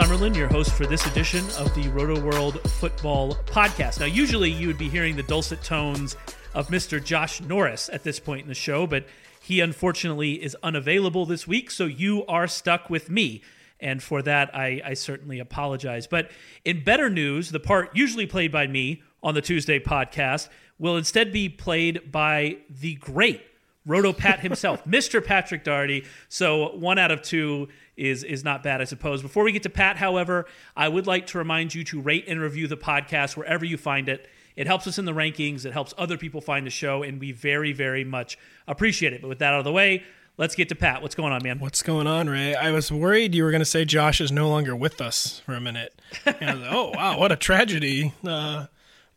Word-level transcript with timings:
Summerlin, 0.00 0.34
your 0.34 0.48
host 0.48 0.72
for 0.72 0.86
this 0.86 1.06
edition 1.06 1.44
of 1.58 1.74
the 1.74 1.82
Rotoworld 1.90 2.58
Football 2.70 3.34
Podcast. 3.44 4.00
Now, 4.00 4.06
usually 4.06 4.50
you 4.50 4.66
would 4.66 4.78
be 4.78 4.88
hearing 4.88 5.14
the 5.14 5.22
dulcet 5.22 5.62
tones 5.62 6.16
of 6.54 6.68
Mr. 6.68 7.04
Josh 7.04 7.42
Norris 7.42 7.90
at 7.92 8.02
this 8.02 8.18
point 8.18 8.40
in 8.40 8.48
the 8.48 8.54
show, 8.54 8.86
but 8.86 9.04
he 9.42 9.60
unfortunately 9.60 10.42
is 10.42 10.56
unavailable 10.62 11.26
this 11.26 11.46
week, 11.46 11.70
so 11.70 11.84
you 11.84 12.24
are 12.28 12.46
stuck 12.46 12.88
with 12.88 13.10
me. 13.10 13.42
And 13.78 14.02
for 14.02 14.22
that, 14.22 14.56
I, 14.56 14.80
I 14.82 14.94
certainly 14.94 15.38
apologize. 15.38 16.06
But 16.06 16.30
in 16.64 16.82
better 16.82 17.10
news, 17.10 17.50
the 17.50 17.60
part 17.60 17.94
usually 17.94 18.26
played 18.26 18.50
by 18.50 18.68
me 18.68 19.02
on 19.22 19.34
the 19.34 19.42
Tuesday 19.42 19.78
podcast 19.78 20.48
will 20.78 20.96
instead 20.96 21.30
be 21.30 21.50
played 21.50 22.10
by 22.10 22.56
the 22.70 22.94
great 22.94 23.42
RotoPat 23.86 24.40
himself, 24.40 24.82
Mr. 24.88 25.22
Patrick 25.22 25.62
Daugherty. 25.62 26.06
So 26.30 26.74
one 26.76 26.98
out 26.98 27.10
of 27.10 27.20
two 27.20 27.68
is 28.00 28.24
is 28.24 28.42
not 28.42 28.62
bad, 28.62 28.80
I 28.80 28.84
suppose. 28.84 29.22
Before 29.22 29.44
we 29.44 29.52
get 29.52 29.62
to 29.64 29.70
Pat, 29.70 29.96
however, 29.98 30.46
I 30.76 30.88
would 30.88 31.06
like 31.06 31.26
to 31.28 31.38
remind 31.38 31.74
you 31.74 31.84
to 31.84 32.00
rate 32.00 32.24
and 32.26 32.40
review 32.40 32.66
the 32.66 32.76
podcast 32.76 33.36
wherever 33.36 33.64
you 33.64 33.76
find 33.76 34.08
it. 34.08 34.28
It 34.56 34.66
helps 34.66 34.86
us 34.86 34.98
in 34.98 35.04
the 35.04 35.12
rankings. 35.12 35.64
It 35.64 35.72
helps 35.72 35.94
other 35.96 36.16
people 36.16 36.40
find 36.40 36.66
the 36.66 36.70
show, 36.70 37.02
and 37.02 37.20
we 37.20 37.32
very, 37.32 37.72
very 37.72 38.04
much 38.04 38.38
appreciate 38.66 39.12
it. 39.12 39.22
But 39.22 39.28
with 39.28 39.38
that 39.38 39.52
out 39.52 39.58
of 39.58 39.64
the 39.64 39.72
way, 39.72 40.02
let's 40.36 40.54
get 40.54 40.68
to 40.70 40.74
Pat. 40.74 41.02
What's 41.02 41.14
going 41.14 41.32
on, 41.32 41.42
man? 41.42 41.58
What's 41.60 41.82
going 41.82 42.06
on, 42.06 42.28
Ray? 42.28 42.54
I 42.54 42.70
was 42.72 42.90
worried 42.90 43.34
you 43.34 43.44
were 43.44 43.50
going 43.50 43.60
to 43.60 43.66
say 43.66 43.84
Josh 43.84 44.20
is 44.20 44.32
no 44.32 44.48
longer 44.48 44.74
with 44.74 45.00
us 45.00 45.40
for 45.46 45.54
a 45.54 45.60
minute. 45.60 45.98
And 46.26 46.50
I 46.50 46.54
was 46.54 46.62
like, 46.62 46.72
oh, 46.72 46.90
wow, 46.94 47.18
what 47.18 47.32
a 47.32 47.36
tragedy. 47.36 48.12
Uh, 48.26 48.66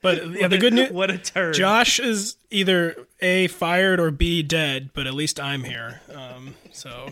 but 0.02 0.30
yeah, 0.32 0.50
the 0.50 0.58
good 0.58 0.74
news 0.74 0.92
what 0.92 1.10
a 1.10 1.18
turn. 1.18 1.54
Josh 1.54 2.00
is 2.00 2.36
either 2.52 3.08
A, 3.22 3.48
fired 3.48 4.00
or 4.00 4.12
B, 4.12 4.44
dead, 4.44 4.92
but 4.94 5.08
at 5.08 5.14
least 5.14 5.40
I'm 5.40 5.64
here. 5.64 6.02
Um, 6.14 6.56
so, 6.72 7.10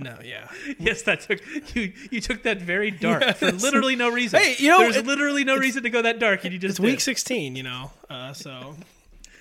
no, 0.00 0.16
yeah. 0.24 0.48
Yes, 0.78 1.02
that 1.02 1.20
took 1.20 1.40
you. 1.74 1.92
You 2.10 2.20
took 2.20 2.42
that 2.44 2.60
very 2.60 2.90
dark 3.06 3.36
for 3.36 3.50
literally 3.52 3.96
no 3.96 4.10
reason. 4.10 4.40
Hey, 4.40 4.56
you 4.58 4.68
know, 4.68 4.78
there's 4.78 4.96
it- 4.96 5.06
literally 5.06 5.44
no 5.44 5.56
reason 5.56 5.82
to 5.82 5.90
go 5.90 6.02
that 6.02 6.18
dark, 6.18 6.44
and 6.44 6.52
you 6.52 6.58
just 6.58 6.72
It's 6.72 6.80
week 6.80 7.00
16, 7.00 7.56
you 7.56 7.62
know, 7.62 7.90
uh, 8.08 8.32
so 8.32 8.76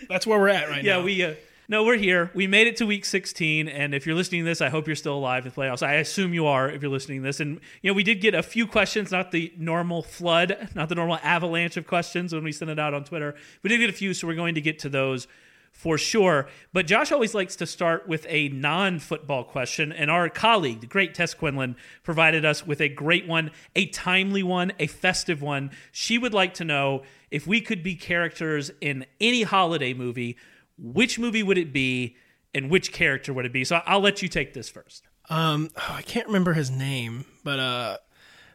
that's 0.07 0.27
where 0.27 0.39
we're 0.39 0.49
at 0.49 0.69
right 0.69 0.83
Yeah, 0.83 0.93
now. 0.93 0.99
Yeah, 0.99 1.05
we. 1.05 1.23
Uh, 1.23 1.33
no, 1.71 1.83
we're 1.83 1.97
here. 1.97 2.31
We 2.33 2.47
made 2.47 2.65
it 2.65 2.77
to 2.77 2.87
week 2.87 3.05
16, 3.05 3.67
and 3.67 3.93
if 3.93 4.07
you're 4.07 4.15
listening 4.15 4.41
to 4.41 4.45
this, 4.45 4.59
I 4.59 4.69
hope 4.69 4.87
you're 4.87 4.95
still 4.95 5.13
alive 5.15 5.45
in 5.45 5.51
the 5.51 5.55
playoffs. 5.55 5.83
I 5.83 5.93
assume 5.95 6.33
you 6.33 6.47
are 6.47 6.67
if 6.67 6.81
you're 6.81 6.89
listening 6.89 7.19
to 7.21 7.27
this. 7.27 7.39
And 7.39 7.59
you 7.83 7.91
know, 7.91 7.93
we 7.93 8.01
did 8.01 8.21
get 8.21 8.33
a 8.33 8.41
few 8.41 8.65
questions, 8.65 9.11
not 9.11 9.29
the 9.29 9.53
normal 9.55 10.01
flood, 10.01 10.69
not 10.73 10.89
the 10.89 10.95
normal 10.95 11.19
avalanche 11.21 11.77
of 11.77 11.85
questions 11.85 12.33
when 12.33 12.43
we 12.43 12.51
sent 12.51 12.71
it 12.71 12.79
out 12.79 12.95
on 12.95 13.03
Twitter. 13.03 13.35
We 13.61 13.69
did 13.69 13.77
get 13.77 13.89
a 13.91 13.93
few, 13.93 14.15
so 14.15 14.25
we're 14.25 14.33
going 14.33 14.55
to 14.55 14.61
get 14.61 14.79
to 14.79 14.89
those 14.89 15.27
for 15.71 15.97
sure. 15.97 16.47
But 16.73 16.87
Josh 16.87 17.11
always 17.11 17.33
likes 17.33 17.55
to 17.57 17.65
start 17.65 18.07
with 18.07 18.25
a 18.29 18.49
non-football 18.49 19.45
question, 19.45 19.91
and 19.91 20.11
our 20.11 20.29
colleague, 20.29 20.81
the 20.81 20.87
great 20.87 21.13
Tess 21.13 21.33
Quinlan, 21.33 21.75
provided 22.03 22.45
us 22.45 22.65
with 22.65 22.81
a 22.81 22.89
great 22.89 23.27
one, 23.27 23.51
a 23.75 23.85
timely 23.87 24.43
one, 24.43 24.73
a 24.79 24.87
festive 24.87 25.41
one. 25.41 25.71
She 25.91 26.17
would 26.17 26.33
like 26.33 26.53
to 26.55 26.65
know 26.65 27.03
if 27.31 27.47
we 27.47 27.61
could 27.61 27.83
be 27.83 27.95
characters 27.95 28.71
in 28.81 29.05
any 29.19 29.43
holiday 29.43 29.93
movie 29.93 30.37
which 30.81 31.19
movie 31.19 31.43
would 31.43 31.57
it 31.57 31.73
be 31.73 32.15
and 32.53 32.69
which 32.69 32.91
character 32.91 33.33
would 33.33 33.45
it 33.45 33.53
be? 33.53 33.63
So 33.63 33.81
I'll 33.85 33.99
let 33.99 34.21
you 34.21 34.27
take 34.27 34.53
this 34.53 34.69
first. 34.69 35.07
Um, 35.29 35.69
oh, 35.75 35.95
I 35.97 36.01
can't 36.01 36.27
remember 36.27 36.53
his 36.53 36.71
name, 36.71 37.25
but 37.43 37.59
uh, 37.59 37.97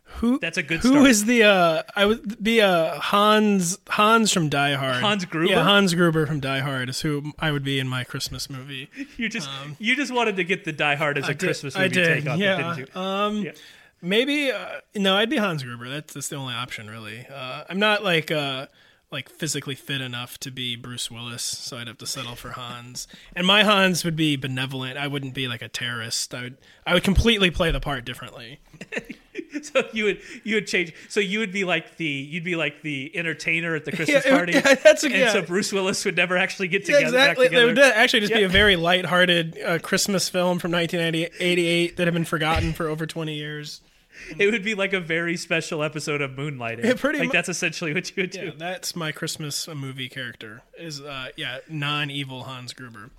who? 0.04 0.38
That's 0.38 0.56
a 0.58 0.62
good 0.62 0.80
Who 0.80 0.90
start. 0.90 1.06
is 1.08 1.24
the? 1.24 1.42
Uh, 1.44 1.82
I 1.96 2.06
would 2.06 2.42
be 2.42 2.60
uh 2.60 2.98
Hans 3.00 3.78
Hans 3.88 4.32
from 4.32 4.48
Die 4.48 4.74
Hard. 4.74 5.02
Hans 5.02 5.24
Gruber? 5.24 5.52
Yeah, 5.52 5.64
Hans 5.64 5.92
Gruber 5.94 6.26
from 6.26 6.40
Die 6.40 6.60
Hard 6.60 6.88
is 6.88 7.00
who 7.00 7.32
I 7.38 7.50
would 7.50 7.64
be 7.64 7.78
in 7.80 7.88
my 7.88 8.04
Christmas 8.04 8.48
movie. 8.48 8.90
You 9.16 9.28
just 9.28 9.48
you 9.78 9.96
just 9.96 10.12
wanted 10.12 10.36
to 10.36 10.44
get 10.44 10.64
the 10.64 10.72
Die 10.72 10.94
Hard 10.94 11.18
as 11.18 11.24
a 11.24 11.28
Um, 11.28 11.32
did- 11.36 11.46
Christmas 11.46 11.74
I 11.76 11.82
movie 11.84 11.94
did, 11.94 12.06
take 12.22 12.28
off, 12.28 12.38
yeah. 12.38 12.54
it, 12.72 12.76
didn't 12.76 12.94
you? 12.94 13.00
Um, 13.00 13.36
Yeah. 13.42 13.52
maybe 14.02 14.50
uh, 14.52 14.80
no, 14.94 15.16
I'd 15.16 15.30
be 15.30 15.36
Hans 15.38 15.62
Gruber. 15.62 15.88
That's 15.88 16.14
that's 16.14 16.28
the 16.28 16.36
only 16.36 16.54
option 16.54 16.88
really. 16.88 17.26
Uh, 17.26 17.64
I'm 17.68 17.78
not 17.78 18.04
like 18.04 18.30
uh 18.30 18.66
like 19.10 19.28
physically 19.28 19.74
fit 19.76 20.00
enough 20.00 20.38
to 20.40 20.50
be 20.50 20.74
Bruce 20.76 21.08
Willis, 21.10 21.42
so 21.42 21.76
I'd 21.78 21.86
have 21.86 21.98
to 21.98 22.06
settle 22.06 22.34
for 22.34 22.50
Hans. 22.50 23.06
And 23.36 23.46
my 23.46 23.62
Hans 23.62 24.04
would 24.04 24.16
be 24.16 24.34
benevolent. 24.36 24.96
I 24.98 25.06
wouldn't 25.06 25.34
be 25.34 25.46
like 25.48 25.62
a 25.62 25.68
terrorist. 25.68 26.34
I 26.34 26.42
would 26.42 26.56
I 26.86 26.94
would 26.94 27.04
completely 27.04 27.50
play 27.50 27.70
the 27.70 27.80
part 27.80 28.04
differently. 28.04 28.60
So 29.74 29.82
you 29.92 30.04
would 30.04 30.20
you 30.44 30.56
would 30.56 30.66
change. 30.66 30.92
So 31.08 31.20
you 31.20 31.38
would 31.40 31.52
be 31.52 31.64
like 31.64 31.96
the 31.96 32.04
you'd 32.06 32.44
be 32.44 32.54
like 32.56 32.82
the 32.82 33.10
entertainer 33.16 33.74
at 33.74 33.84
the 33.84 33.92
Christmas 33.96 34.24
it 34.26 34.30
party. 34.30 34.52
yeah, 34.54 34.74
that's 34.74 35.02
a- 35.04 35.06
and 35.06 35.14
yeah. 35.16 35.32
so 35.32 35.42
Bruce 35.42 35.72
Willis 35.72 36.04
would 36.04 36.16
never 36.16 36.36
actually 36.36 36.68
get 36.68 36.88
Yeah, 36.88 36.96
together. 36.98 37.16
back 37.16 37.38
exactly. 37.38 37.58
It 37.60 37.64
would 37.66 37.78
actually 37.78 38.20
just 38.20 38.32
be 38.34 38.42
a 38.42 38.48
very 38.48 38.76
lighthearted 38.76 39.58
uh, 39.60 39.78
Christmas 39.80 40.28
film 40.28 40.58
from 40.58 40.70
1988 40.72 41.96
that 41.96 42.06
had 42.06 42.14
been 42.14 42.24
forgotten 42.24 42.72
for 42.72 42.88
over 42.88 43.06
20 43.06 43.34
years. 43.34 43.80
It 44.38 44.50
would 44.52 44.62
be 44.62 44.74
like 44.76 44.92
a 44.92 45.00
very 45.00 45.36
special 45.36 45.82
episode 45.82 46.20
of 46.20 46.32
Moonlighting. 46.32 46.84
Yeah, 46.84 46.94
pretty 46.94 47.18
like 47.18 47.28
mu- 47.28 47.32
that's 47.32 47.48
essentially 47.48 47.92
what 47.92 48.08
you 48.16 48.22
would 48.22 48.30
do. 48.30 48.44
Yeah, 48.46 48.50
that's 48.56 48.94
my 48.94 49.10
Christmas 49.12 49.66
uh, 49.66 49.74
movie 49.74 50.08
character. 50.08 50.62
Is 50.78 51.00
uh, 51.00 51.28
yeah, 51.36 51.58
non-evil 51.68 52.44
Hans 52.44 52.72
Gruber. 52.72 53.10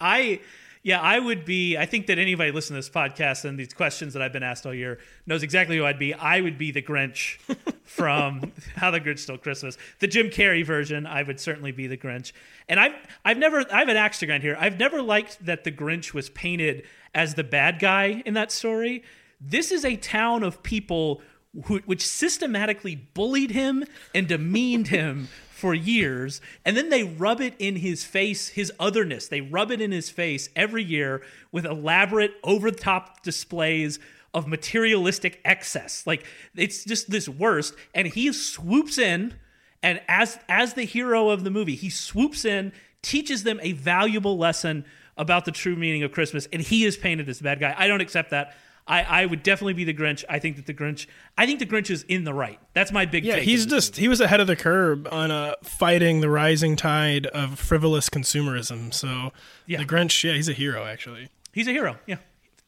I 0.00 0.40
yeah, 0.84 1.00
I 1.00 1.18
would 1.18 1.44
be 1.44 1.76
I 1.76 1.86
think 1.86 2.08
that 2.08 2.18
anybody 2.18 2.50
listening 2.50 2.80
to 2.80 2.88
this 2.88 2.94
podcast 2.94 3.44
and 3.44 3.56
these 3.58 3.72
questions 3.72 4.14
that 4.14 4.22
I've 4.22 4.32
been 4.32 4.42
asked 4.42 4.66
all 4.66 4.74
year 4.74 4.98
knows 5.26 5.44
exactly 5.44 5.76
who 5.76 5.84
I'd 5.84 5.98
be. 5.98 6.12
I 6.12 6.40
would 6.40 6.58
be 6.58 6.72
the 6.72 6.82
Grinch 6.82 7.38
from 7.84 8.52
How 8.74 8.90
the 8.90 9.00
Grinch 9.00 9.20
Stole 9.20 9.38
Christmas. 9.38 9.78
The 10.00 10.08
Jim 10.08 10.28
Carrey 10.28 10.66
version, 10.66 11.06
I 11.06 11.22
would 11.22 11.38
certainly 11.38 11.70
be 11.70 11.86
the 11.86 11.96
Grinch. 11.96 12.32
And 12.68 12.80
I've 12.80 12.94
I've 13.24 13.38
never 13.38 13.64
I 13.72 13.78
have 13.78 13.88
an 13.88 13.96
axe 13.96 14.18
to 14.20 14.26
grind 14.26 14.42
here. 14.42 14.56
I've 14.58 14.78
never 14.78 15.00
liked 15.02 15.44
that 15.46 15.62
the 15.62 15.70
Grinch 15.70 16.12
was 16.12 16.30
painted 16.30 16.84
as 17.14 17.34
the 17.34 17.44
bad 17.44 17.78
guy 17.78 18.22
in 18.26 18.34
that 18.34 18.50
story. 18.50 19.04
This 19.40 19.70
is 19.70 19.84
a 19.84 19.96
town 19.96 20.42
of 20.42 20.62
people 20.64 21.22
who, 21.66 21.78
which 21.80 22.06
systematically 22.06 22.96
bullied 22.96 23.50
him 23.50 23.84
and 24.14 24.28
demeaned 24.28 24.88
him 24.88 25.28
for 25.50 25.74
years. 25.74 26.40
And 26.64 26.76
then 26.76 26.88
they 26.88 27.04
rub 27.04 27.40
it 27.40 27.54
in 27.58 27.76
his 27.76 28.04
face 28.04 28.48
his 28.48 28.72
otherness. 28.80 29.28
They 29.28 29.40
rub 29.40 29.70
it 29.70 29.80
in 29.80 29.92
his 29.92 30.10
face 30.10 30.48
every 30.56 30.82
year 30.82 31.22
with 31.52 31.64
elaborate 31.64 32.32
over 32.42 32.70
the 32.70 32.78
top 32.78 33.22
displays 33.22 34.00
of 34.34 34.48
materialistic 34.48 35.40
excess. 35.44 36.04
Like 36.06 36.24
it's 36.56 36.84
just 36.84 37.10
this 37.10 37.28
worst. 37.28 37.74
And 37.94 38.08
he 38.08 38.32
swoops 38.32 38.98
in 38.98 39.34
and 39.82 40.00
as 40.08 40.38
as 40.48 40.74
the 40.74 40.84
hero 40.84 41.28
of 41.28 41.44
the 41.44 41.50
movie 41.50 41.74
he 41.74 41.90
swoops 41.90 42.44
in 42.44 42.72
teaches 43.02 43.42
them 43.42 43.58
a 43.62 43.72
valuable 43.72 44.38
lesson 44.38 44.84
about 45.16 45.44
the 45.44 45.50
true 45.50 45.74
meaning 45.74 46.04
of 46.04 46.12
christmas 46.12 46.46
and 46.52 46.62
he 46.62 46.84
is 46.84 46.96
painted 46.96 47.28
as 47.28 47.38
the 47.38 47.44
bad 47.44 47.60
guy. 47.60 47.74
I 47.76 47.86
don't 47.86 48.00
accept 48.00 48.30
that 48.30 48.54
I, 48.86 49.02
I 49.22 49.26
would 49.26 49.42
definitely 49.44 49.74
be 49.74 49.84
the 49.84 49.94
Grinch. 49.94 50.24
I 50.28 50.38
think 50.40 50.56
that 50.56 50.66
the 50.66 50.74
Grinch. 50.74 51.06
I 51.38 51.46
think 51.46 51.60
the 51.60 51.66
Grinch 51.66 51.88
is 51.90 52.02
in 52.08 52.24
the 52.24 52.34
right. 52.34 52.58
That's 52.74 52.90
my 52.90 53.06
big. 53.06 53.24
Yeah, 53.24 53.36
he's 53.36 53.64
just 53.64 53.96
he 53.96 54.08
was 54.08 54.20
ahead 54.20 54.40
of 54.40 54.46
the 54.48 54.56
curve 54.56 55.06
on 55.10 55.30
uh, 55.30 55.54
fighting 55.62 56.20
the 56.20 56.28
rising 56.28 56.74
tide 56.76 57.26
of 57.26 57.58
frivolous 57.58 58.08
consumerism. 58.10 58.92
So 58.92 59.32
Yeah. 59.66 59.78
the 59.78 59.84
Grinch, 59.84 60.24
yeah, 60.24 60.32
he's 60.34 60.48
a 60.48 60.52
hero 60.52 60.84
actually. 60.84 61.28
He's 61.52 61.68
a 61.68 61.72
hero. 61.72 61.96
Yeah, 62.06 62.16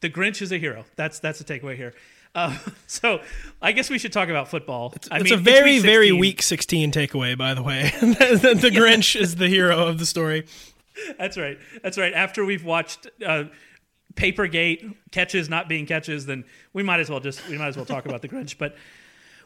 the 0.01 0.09
Grinch 0.09 0.41
is 0.41 0.51
a 0.51 0.57
hero. 0.57 0.85
That's 0.95 1.19
that's 1.19 1.39
the 1.39 1.45
takeaway 1.45 1.75
here. 1.75 1.93
Uh, 2.33 2.57
so 2.87 3.19
I 3.61 3.73
guess 3.73 3.89
we 3.89 3.97
should 3.99 4.13
talk 4.13 4.29
about 4.29 4.47
football. 4.47 4.93
I 5.11 5.19
it's 5.19 5.31
mean, 5.31 5.33
a 5.33 5.41
very 5.41 5.73
week 5.73 5.81
very 5.83 6.07
16. 6.07 6.19
weak 6.19 6.41
16 6.41 6.91
takeaway, 6.93 7.37
by 7.37 7.53
the 7.53 7.61
way. 7.63 7.91
the 7.99 8.57
the 8.61 8.69
Grinch 8.73 9.19
is 9.19 9.35
the 9.35 9.47
hero 9.49 9.85
of 9.87 9.99
the 9.99 10.05
story. 10.05 10.45
That's 11.17 11.37
right. 11.37 11.57
That's 11.83 11.97
right. 11.97 12.13
After 12.13 12.45
we've 12.45 12.63
watched 12.63 13.07
uh, 13.25 13.45
Papergate 14.15 15.11
catches 15.11 15.49
not 15.49 15.67
being 15.67 15.85
catches, 15.85 16.25
then 16.25 16.45
we 16.73 16.83
might 16.83 16.99
as 16.99 17.09
well 17.09 17.19
just 17.19 17.47
we 17.49 17.57
might 17.57 17.67
as 17.67 17.75
well 17.75 17.85
talk 17.85 18.05
about 18.05 18.21
the 18.21 18.29
Grinch. 18.29 18.57
But 18.57 18.75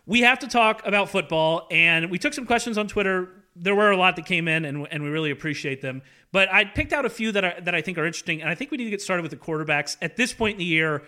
we 0.06 0.22
have 0.22 0.40
to 0.40 0.48
talk 0.48 0.86
about 0.86 1.10
football, 1.10 1.68
and 1.70 2.10
we 2.10 2.18
took 2.18 2.34
some 2.34 2.46
questions 2.46 2.78
on 2.78 2.88
Twitter. 2.88 3.30
There 3.56 3.76
were 3.76 3.92
a 3.92 3.98
lot 3.98 4.16
that 4.16 4.26
came 4.26 4.48
in, 4.48 4.66
and, 4.66 4.88
and 4.90 5.04
we 5.04 5.10
really 5.10 5.32
appreciate 5.32 5.82
them. 5.82 6.02
But 6.32 6.52
I 6.52 6.66
picked 6.66 6.94
out 6.94 7.06
a 7.06 7.10
few 7.10 7.32
that 7.32 7.46
I, 7.46 7.60
that 7.60 7.76
I 7.76 7.82
think 7.82 7.98
are 7.98 8.06
interesting, 8.06 8.42
and 8.42 8.50
I 8.50 8.56
think 8.56 8.72
we 8.72 8.78
need 8.78 8.86
to 8.86 8.90
get 8.90 9.02
started 9.02 9.22
with 9.24 9.32
the 9.32 9.38
quarterbacks. 9.38 9.98
At 10.02 10.18
this 10.18 10.34
point 10.34 10.54
in 10.54 10.60
the 10.60 10.66
year, 10.66 11.04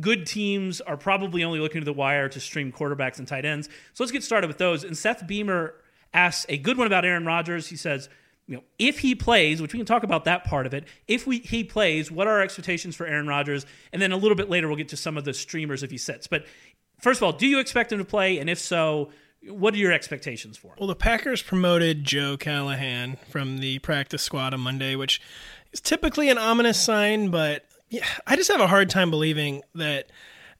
good 0.00 0.26
teams 0.26 0.80
are 0.80 0.96
probably 0.96 1.42
only 1.44 1.60
looking 1.60 1.80
to 1.80 1.84
the 1.84 1.92
wire 1.92 2.28
to 2.28 2.40
stream 2.40 2.72
quarterbacks 2.72 3.18
and 3.18 3.26
tight 3.26 3.44
ends. 3.44 3.68
So 3.94 4.04
let's 4.04 4.12
get 4.12 4.22
started 4.22 4.48
with 4.48 4.58
those. 4.58 4.84
And 4.84 4.96
Seth 4.96 5.26
Beamer 5.26 5.74
asks 6.12 6.46
a 6.48 6.58
good 6.58 6.76
one 6.76 6.86
about 6.86 7.04
Aaron 7.04 7.24
Rodgers. 7.24 7.68
He 7.68 7.76
says, 7.76 8.08
you 8.46 8.56
know, 8.56 8.62
if 8.78 9.00
he 9.00 9.14
plays, 9.14 9.60
which 9.60 9.72
we 9.72 9.78
can 9.78 9.86
talk 9.86 10.02
about 10.02 10.24
that 10.24 10.44
part 10.44 10.66
of 10.66 10.74
it. 10.74 10.84
If 11.08 11.26
we 11.26 11.38
he 11.38 11.64
plays, 11.64 12.10
what 12.10 12.26
are 12.26 12.34
our 12.34 12.42
expectations 12.42 12.94
for 12.94 13.06
Aaron 13.06 13.26
Rodgers? 13.26 13.66
And 13.92 14.00
then 14.00 14.12
a 14.12 14.16
little 14.16 14.36
bit 14.36 14.48
later, 14.48 14.68
we'll 14.68 14.76
get 14.76 14.88
to 14.90 14.96
some 14.96 15.16
of 15.16 15.24
the 15.24 15.34
streamers 15.34 15.82
if 15.82 15.90
he 15.90 15.98
sits. 15.98 16.26
But 16.26 16.46
first 17.00 17.18
of 17.18 17.24
all, 17.24 17.32
do 17.32 17.46
you 17.46 17.58
expect 17.58 17.92
him 17.92 17.98
to 17.98 18.04
play? 18.04 18.38
And 18.38 18.48
if 18.48 18.58
so, 18.58 19.10
what 19.48 19.74
are 19.74 19.78
your 19.78 19.92
expectations 19.92 20.56
for 20.56 20.68
him? 20.68 20.74
Well, 20.78 20.88
the 20.88 20.94
Packers 20.94 21.42
promoted 21.42 22.04
Joe 22.04 22.36
Callahan 22.36 23.18
from 23.30 23.58
the 23.58 23.80
practice 23.80 24.22
squad 24.22 24.54
on 24.54 24.60
Monday, 24.60 24.94
which 24.94 25.20
is 25.72 25.80
typically 25.80 26.30
an 26.30 26.38
ominous 26.38 26.80
sign, 26.80 27.30
but 27.30 27.64
yeah, 27.88 28.06
I 28.26 28.36
just 28.36 28.50
have 28.50 28.60
a 28.60 28.66
hard 28.66 28.90
time 28.90 29.10
believing 29.10 29.62
that 29.74 30.10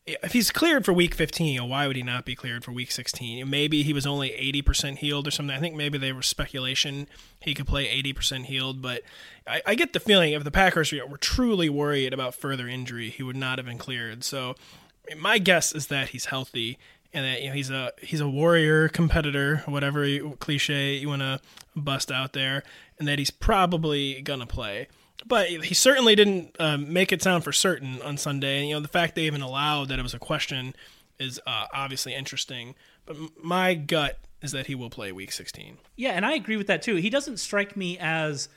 if 0.06 0.32
he's 0.32 0.52
cleared 0.52 0.84
for 0.84 0.92
week 0.92 1.14
15, 1.14 1.54
you 1.54 1.60
know, 1.60 1.66
why 1.66 1.86
would 1.86 1.96
he 1.96 2.02
not 2.02 2.24
be 2.24 2.36
cleared 2.36 2.64
for 2.64 2.70
week 2.70 2.92
16? 2.92 3.48
Maybe 3.48 3.82
he 3.82 3.92
was 3.92 4.06
only 4.06 4.30
80% 4.30 4.98
healed 4.98 5.26
or 5.26 5.32
something. 5.32 5.54
I 5.54 5.58
think 5.58 5.74
maybe 5.74 5.98
they 5.98 6.12
were 6.12 6.22
speculation 6.22 7.08
he 7.40 7.54
could 7.54 7.66
play 7.66 7.86
80% 8.02 8.44
healed, 8.44 8.80
but 8.80 9.02
I, 9.46 9.62
I 9.66 9.74
get 9.74 9.92
the 9.92 10.00
feeling 10.00 10.32
if 10.32 10.44
the 10.44 10.50
Packers 10.50 10.92
were 10.92 11.06
were 11.06 11.18
truly 11.18 11.68
worried 11.68 12.12
about 12.12 12.34
further 12.34 12.68
injury, 12.68 13.10
he 13.10 13.22
would 13.22 13.36
not 13.36 13.58
have 13.58 13.66
been 13.66 13.78
cleared. 13.78 14.22
So 14.22 14.54
my 15.16 15.38
guess 15.38 15.74
is 15.74 15.88
that 15.88 16.10
he's 16.10 16.26
healthy 16.26 16.78
and 17.12 17.24
that 17.24 17.42
you 17.42 17.48
know 17.48 17.54
he's 17.54 17.70
a 17.70 17.92
he's 18.00 18.20
a 18.20 18.28
warrior 18.28 18.88
competitor, 18.88 19.62
whatever 19.66 20.06
cliche 20.38 20.94
you 20.94 21.08
want 21.08 21.22
to 21.22 21.40
bust 21.74 22.12
out 22.12 22.32
there, 22.32 22.62
and 22.98 23.08
that 23.08 23.18
he's 23.18 23.30
probably 23.30 24.20
gonna 24.22 24.46
play. 24.46 24.88
But 25.24 25.48
he 25.48 25.74
certainly 25.74 26.14
didn't 26.14 26.54
um, 26.58 26.92
make 26.92 27.12
it 27.12 27.22
sound 27.22 27.44
for 27.44 27.52
certain 27.52 28.02
on 28.02 28.16
Sunday. 28.16 28.60
And 28.60 28.68
you 28.68 28.74
know 28.74 28.80
the 28.80 28.88
fact 28.88 29.14
they 29.14 29.22
even 29.22 29.42
allowed 29.42 29.88
that 29.88 29.98
it 29.98 30.02
was 30.02 30.14
a 30.14 30.18
question 30.18 30.74
is 31.18 31.40
uh, 31.46 31.66
obviously 31.72 32.14
interesting. 32.14 32.74
But 33.06 33.16
m- 33.16 33.30
my 33.42 33.74
gut 33.74 34.18
is 34.42 34.52
that 34.52 34.66
he 34.66 34.74
will 34.74 34.90
play 34.90 35.12
Week 35.12 35.32
16. 35.32 35.78
Yeah, 35.96 36.10
and 36.10 36.26
I 36.26 36.34
agree 36.34 36.56
with 36.56 36.66
that 36.66 36.82
too. 36.82 36.96
He 36.96 37.10
doesn't 37.10 37.38
strike 37.38 37.76
me 37.76 37.98
as 37.98 38.48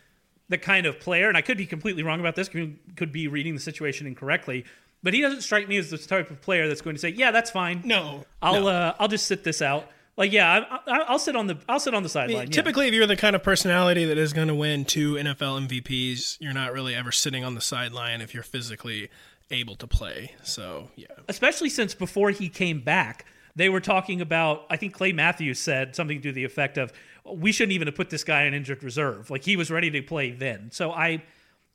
the 0.50 0.58
kind 0.58 0.86
of 0.86 1.00
player, 1.00 1.28
and 1.30 1.38
I 1.38 1.42
could 1.42 1.58
be 1.58 1.66
completely 1.66 2.04
wrong 2.04 2.20
about 2.20 2.36
this, 2.36 2.50
could, 2.50 2.78
could 2.96 3.12
be 3.12 3.28
reading 3.28 3.54
the 3.54 3.62
situation 3.62 4.08
incorrectly, 4.08 4.66
but 5.02 5.14
he 5.14 5.22
doesn't 5.22 5.42
strike 5.42 5.68
me 5.68 5.78
as 5.78 5.90
the 5.90 5.98
type 5.98 6.30
of 6.30 6.42
player 6.42 6.68
that's 6.68 6.82
going 6.82 6.96
to 6.96 7.00
say, 7.00 7.10
"Yeah, 7.10 7.32
that's 7.32 7.52
fine. 7.52 7.82
No, 7.86 8.26
I'll 8.42 8.64
no. 8.64 8.68
uh, 8.68 8.96
I'll 9.00 9.08
just 9.08 9.28
sit 9.28 9.44
this 9.44 9.62
out." 9.62 9.88
Like, 10.20 10.34
yeah, 10.34 10.66
I, 10.70 10.80
I, 10.86 11.00
I'll 11.08 11.18
sit 11.18 11.38
on 11.38 11.48
the 11.48 11.58
I'll 11.70 11.80
sit 11.80 11.94
on 11.94 12.04
the 12.04 12.10
sideline. 12.10 12.48
yeah. 12.48 12.52
Typically, 12.52 12.90
if 12.90 12.94
you're 12.94 13.08
the 13.08 13.16
kind 13.16 13.38
of 13.38 13.42
personality 13.42 14.04
that 14.04 14.18
is 14.18 14.34
going 14.34 14.50
to 14.50 14.54
win 14.54 14.84
two 14.84 15.14
NFL 15.14 15.70
MVPs, 15.70 16.38
you're 16.42 16.54
not 16.54 16.74
really 16.74 16.94
ever 16.94 17.10
sitting 17.14 17.46
on 17.46 17.56
the 17.56 17.62
sideline 17.62 18.20
if 18.20 18.34
you're 18.34 18.44
physically 18.44 19.10
able 19.50 19.78
to 19.78 19.88
play. 19.88 20.36
So, 20.44 20.90
yeah. 20.98 21.08
especially 21.30 21.70
since 21.70 21.96
before 21.96 22.32
he 22.32 22.50
came 22.50 22.82
back, 22.82 23.26
they 23.56 23.70
were 23.70 23.80
talking 23.80 24.20
about. 24.20 24.66
I 24.70 24.76
think 24.76 24.94
Clay 24.94 25.14
Matthews 25.14 25.58
said 25.58 25.96
something 25.96 26.22
to 26.22 26.34
the 26.34 26.44
effect 26.44 26.78
of, 26.78 26.92
"We 27.26 27.54
shouldn't 27.54 27.72
even 27.72 27.88
have 27.88 27.96
put 27.96 28.10
this 28.10 28.26
guy 28.26 28.44
in 28.44 28.54
injured 28.54 28.84
reserve. 28.84 29.30
Like 29.30 29.46
he 29.46 29.56
was 29.56 29.72
ready 29.72 29.90
to 29.90 30.02
play 30.02 30.32
then." 30.32 30.70
So 30.74 30.92
I, 30.92 31.24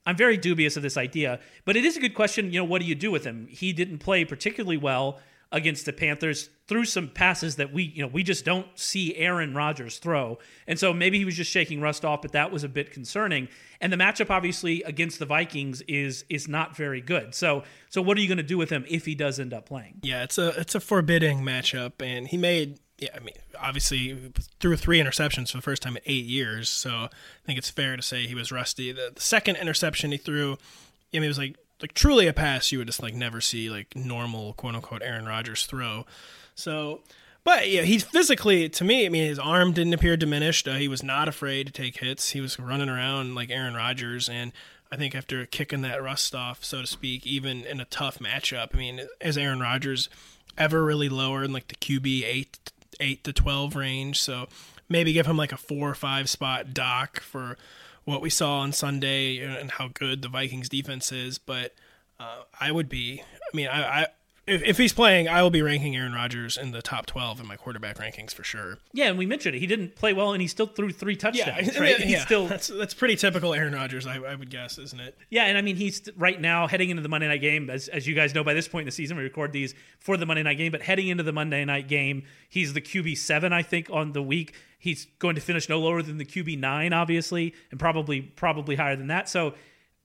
I'm 0.04 0.18
very 0.18 0.36
dubious 0.36 0.76
of 0.76 0.82
this 0.82 0.98
idea. 0.98 1.40
But 1.64 1.78
it 1.78 1.86
is 1.86 1.96
a 1.96 2.00
good 2.00 2.14
question. 2.14 2.52
You 2.52 2.58
know, 2.58 2.66
what 2.66 2.82
do 2.82 2.86
you 2.86 2.94
do 2.94 3.10
with 3.10 3.24
him? 3.24 3.46
He 3.50 3.72
didn't 3.72 4.00
play 4.00 4.26
particularly 4.26 4.76
well 4.76 5.18
against 5.52 5.86
the 5.86 5.92
Panthers 5.92 6.50
threw 6.66 6.84
some 6.84 7.08
passes 7.08 7.56
that 7.56 7.72
we, 7.72 7.84
you 7.84 8.02
know, 8.02 8.08
we 8.08 8.22
just 8.22 8.44
don't 8.44 8.66
see 8.74 9.14
Aaron 9.16 9.54
Rodgers 9.54 9.98
throw. 9.98 10.38
And 10.66 10.78
so 10.78 10.92
maybe 10.92 11.18
he 11.18 11.24
was 11.24 11.36
just 11.36 11.50
shaking 11.50 11.80
rust 11.80 12.04
off, 12.04 12.22
but 12.22 12.32
that 12.32 12.50
was 12.50 12.64
a 12.64 12.68
bit 12.68 12.90
concerning. 12.90 13.48
And 13.80 13.92
the 13.92 13.96
matchup 13.96 14.30
obviously 14.30 14.82
against 14.82 15.18
the 15.18 15.26
Vikings 15.26 15.82
is 15.82 16.24
is 16.28 16.48
not 16.48 16.76
very 16.76 17.00
good. 17.00 17.34
So 17.34 17.64
so 17.90 18.00
what 18.02 18.16
are 18.16 18.20
you 18.20 18.28
going 18.28 18.38
to 18.38 18.42
do 18.42 18.58
with 18.58 18.70
him 18.70 18.84
if 18.88 19.04
he 19.04 19.14
does 19.14 19.38
end 19.38 19.52
up 19.52 19.66
playing? 19.66 20.00
Yeah, 20.02 20.22
it's 20.22 20.38
a 20.38 20.48
it's 20.60 20.74
a 20.74 20.80
forbidding 20.80 21.42
matchup, 21.42 22.00
and 22.00 22.26
he 22.26 22.36
made 22.36 22.80
yeah. 22.98 23.10
I 23.14 23.20
mean, 23.20 23.34
obviously 23.60 24.32
threw 24.60 24.76
three 24.76 25.00
interceptions 25.00 25.50
for 25.50 25.58
the 25.58 25.62
first 25.62 25.82
time 25.82 25.96
in 25.96 26.02
eight 26.06 26.24
years, 26.24 26.68
so 26.68 26.90
I 26.90 27.08
think 27.44 27.58
it's 27.58 27.70
fair 27.70 27.96
to 27.96 28.02
say 28.02 28.26
he 28.26 28.34
was 28.34 28.50
rusty. 28.50 28.92
The, 28.92 29.12
the 29.14 29.20
second 29.20 29.56
interception 29.56 30.12
he 30.12 30.16
threw, 30.16 30.52
I 30.52 31.18
mean, 31.18 31.24
it 31.24 31.28
was 31.28 31.38
like 31.38 31.56
like 31.84 31.92
truly 31.92 32.26
a 32.26 32.32
pass 32.32 32.72
you 32.72 32.78
would 32.78 32.86
just 32.86 33.02
like 33.02 33.12
never 33.12 33.42
see 33.42 33.68
like 33.68 33.94
normal 33.94 34.54
quote 34.54 34.74
unquote 34.74 35.02
Aaron 35.02 35.26
Rodgers 35.26 35.66
throw. 35.66 36.06
So. 36.54 37.02
But 37.44 37.68
yeah, 37.68 37.82
he's 37.82 38.02
physically 38.02 38.70
to 38.70 38.84
me. 38.84 39.04
I 39.04 39.10
mean, 39.10 39.28
his 39.28 39.38
arm 39.38 39.74
didn't 39.74 39.92
appear 39.92 40.16
diminished. 40.16 40.66
Uh, 40.66 40.76
he 40.76 40.88
was 40.88 41.02
not 41.02 41.28
afraid 41.28 41.66
to 41.66 41.72
take 41.74 41.98
hits. 41.98 42.30
He 42.30 42.40
was 42.40 42.58
running 42.58 42.88
around 42.88 43.34
like 43.34 43.50
Aaron 43.50 43.74
Rodgers, 43.74 44.30
and 44.30 44.50
I 44.90 44.96
think 44.96 45.14
after 45.14 45.44
kicking 45.44 45.82
that 45.82 46.02
rust 46.02 46.34
off, 46.34 46.64
so 46.64 46.80
to 46.80 46.86
speak, 46.86 47.26
even 47.26 47.66
in 47.66 47.80
a 47.80 47.84
tough 47.84 48.18
matchup, 48.18 48.68
I 48.72 48.78
mean, 48.78 49.02
is 49.20 49.36
Aaron 49.36 49.60
Rodgers 49.60 50.08
ever 50.56 50.82
really 50.82 51.10
lower 51.10 51.44
in 51.44 51.52
like 51.52 51.68
the 51.68 51.74
QB 51.74 52.24
eight 52.24 52.72
eight 52.98 53.22
to 53.24 53.32
twelve 53.34 53.76
range? 53.76 54.18
So 54.22 54.48
maybe 54.88 55.12
give 55.12 55.26
him 55.26 55.36
like 55.36 55.52
a 55.52 55.58
four 55.58 55.90
or 55.90 55.94
five 55.94 56.30
spot 56.30 56.72
dock 56.72 57.20
for 57.20 57.58
what 58.04 58.20
we 58.20 58.30
saw 58.30 58.60
on 58.60 58.72
Sunday 58.72 59.38
and 59.38 59.70
how 59.72 59.88
good 59.92 60.22
the 60.22 60.28
Vikings 60.28 60.68
defense 60.68 61.12
is. 61.12 61.38
But 61.38 61.74
uh, 62.20 62.42
I 62.60 62.70
would 62.72 62.88
be, 62.88 63.22
I 63.22 63.56
mean, 63.56 63.68
I, 63.68 64.02
I 64.02 64.06
if, 64.46 64.62
if 64.62 64.78
he's 64.78 64.92
playing, 64.92 65.28
I 65.28 65.42
will 65.42 65.50
be 65.50 65.62
ranking 65.62 65.96
Aaron 65.96 66.12
Rodgers 66.12 66.56
in 66.56 66.72
the 66.72 66.82
top 66.82 67.06
twelve 67.06 67.40
in 67.40 67.46
my 67.46 67.56
quarterback 67.56 67.98
rankings 67.98 68.32
for 68.32 68.44
sure. 68.44 68.78
Yeah, 68.92 69.06
and 69.06 69.18
we 69.18 69.26
mentioned 69.26 69.56
it. 69.56 69.58
He 69.58 69.66
didn't 69.66 69.96
play 69.96 70.12
well, 70.12 70.32
and 70.32 70.42
he 70.42 70.48
still 70.48 70.66
threw 70.66 70.90
three 70.90 71.16
touchdowns. 71.16 71.74
Yeah, 71.74 71.80
right? 71.80 71.98
yeah, 71.98 72.06
He's 72.06 72.22
still 72.22 72.46
that's 72.46 72.68
that's 72.68 72.94
pretty 72.94 73.16
typical 73.16 73.54
Aaron 73.54 73.74
Rodgers, 73.74 74.06
I, 74.06 74.16
I 74.16 74.34
would 74.34 74.50
guess, 74.50 74.78
isn't 74.78 75.00
it? 75.00 75.16
Yeah, 75.30 75.44
and 75.44 75.56
I 75.56 75.62
mean 75.62 75.76
he's 75.76 76.08
right 76.16 76.40
now 76.40 76.66
heading 76.66 76.90
into 76.90 77.02
the 77.02 77.08
Monday 77.08 77.28
night 77.28 77.40
game, 77.40 77.70
as, 77.70 77.88
as 77.88 78.06
you 78.06 78.14
guys 78.14 78.34
know 78.34 78.44
by 78.44 78.54
this 78.54 78.68
point 78.68 78.82
in 78.82 78.86
the 78.86 78.92
season, 78.92 79.16
we 79.16 79.22
record 79.22 79.52
these 79.52 79.74
for 79.98 80.16
the 80.16 80.26
Monday 80.26 80.42
night 80.42 80.58
game. 80.58 80.72
But 80.72 80.82
heading 80.82 81.08
into 81.08 81.22
the 81.22 81.32
Monday 81.32 81.64
night 81.64 81.88
game, 81.88 82.24
he's 82.48 82.72
the 82.72 82.80
QB 82.80 83.16
seven, 83.16 83.52
I 83.52 83.62
think, 83.62 83.88
on 83.90 84.12
the 84.12 84.22
week. 84.22 84.54
He's 84.78 85.06
going 85.18 85.34
to 85.34 85.40
finish 85.40 85.70
no 85.70 85.80
lower 85.80 86.02
than 86.02 86.18
the 86.18 86.26
QB 86.26 86.58
nine, 86.58 86.92
obviously, 86.92 87.54
and 87.70 87.80
probably 87.80 88.20
probably 88.20 88.76
higher 88.76 88.96
than 88.96 89.06
that. 89.06 89.28
So 89.30 89.54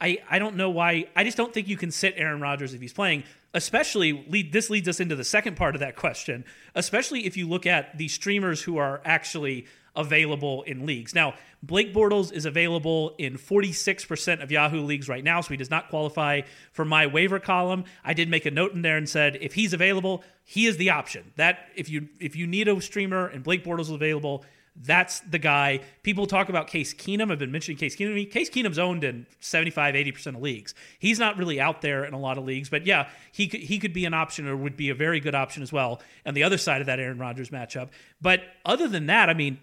I 0.02 0.20
I 0.30 0.40
don't 0.40 0.56
know 0.56 0.70
why. 0.70 1.08
I 1.16 1.24
just 1.24 1.38
don't 1.38 1.54
think 1.54 1.68
you 1.68 1.78
can 1.78 1.92
sit 1.92 2.14
Aaron 2.18 2.42
Rodgers 2.42 2.74
if 2.74 2.82
he's 2.82 2.94
playing. 2.94 3.24
Especially 3.54 4.26
lead 4.30 4.54
this 4.54 4.70
leads 4.70 4.88
us 4.88 5.00
into 5.00 5.16
the 5.16 5.24
second 5.24 5.58
part 5.58 5.76
of 5.76 5.80
that 5.82 5.96
question. 5.96 6.46
Especially 6.76 7.26
if 7.26 7.36
you 7.36 7.48
look 7.48 7.66
at 7.66 7.98
the 7.98 8.08
streamers 8.08 8.62
who 8.62 8.78
are 8.78 9.02
actually 9.06 9.66
available 9.96 10.64
in 10.64 10.86
leagues. 10.86 11.14
Now, 11.14 11.34
Blake 11.62 11.94
Bortles 11.94 12.32
is 12.32 12.46
available 12.46 13.16
in 13.18 13.38
46% 13.38 14.42
of 14.42 14.52
Yahoo 14.52 14.82
leagues 14.82 15.10
right 15.10 15.24
now, 15.24 15.42
so 15.42 15.50
he 15.50 15.58
does 15.58 15.70
not 15.70 15.90
qualify 15.90 16.42
for 16.72 16.86
my 16.86 17.08
waiver 17.08 17.40
column. 17.40 17.84
I 18.06 18.14
did 18.14 18.30
make 18.30 18.46
a 18.46 18.52
note 18.52 18.74
in 18.74 18.82
there 18.82 18.96
and 18.96 19.10
said 19.10 19.38
if 19.42 19.54
he's 19.54 19.74
available, 19.74 20.24
he 20.46 20.68
is 20.68 20.78
the 20.78 20.92
option. 20.92 21.34
That 21.36 21.68
if 21.76 21.90
you 21.90 22.08
if 22.20 22.36
you 22.36 22.48
need 22.48 22.68
a 22.68 22.80
streamer 22.82 23.28
and 23.28 23.44
Blake 23.44 23.64
Bortles 23.64 23.82
is 23.82 23.90
available, 23.90 24.46
that's 24.82 25.20
the 25.22 25.40
guy. 25.40 25.82
People 26.04 26.26
talk 26.26 26.48
about 26.48 26.68
Case 26.68 26.94
Keenum. 26.94 27.32
I've 27.32 27.40
been 27.40 27.52
mentioning 27.52 27.78
Case 27.78 27.98
Keenum. 27.98 28.32
Case 28.32 28.50
Keenum's 28.50 28.80
owned 28.80 29.04
in 29.04 29.26
75, 29.42 29.94
80% 29.94 30.28
of 30.36 30.42
leagues. 30.42 30.74
He's 31.00 31.20
not 31.20 31.38
really 31.38 31.60
out 31.60 31.82
there 31.82 32.06
in 32.06 32.14
a 32.14 32.20
lot 32.20 32.38
of 32.38 32.46
leagues, 32.46 32.70
but 32.70 32.86
yeah, 32.86 33.10
he 33.32 33.48
could, 33.48 33.60
he 33.60 33.78
could 33.78 33.92
be 33.92 34.06
an 34.06 34.14
option 34.14 34.48
or 34.48 34.56
would 34.56 34.78
be 34.78 34.90
a 34.90 34.96
very 34.96 35.20
good 35.20 35.36
option 35.36 35.62
as 35.62 35.74
well 35.74 36.02
on 36.26 36.34
the 36.34 36.44
other 36.44 36.58
side 36.58 36.80
of 36.80 36.88
that 36.88 37.00
Aaron 37.00 37.18
Rodgers 37.18 37.50
matchup. 37.50 37.90
But 38.22 38.44
other 38.66 38.88
than 38.88 39.08
that, 39.08 39.30
I 39.30 39.34
mean, 39.34 39.60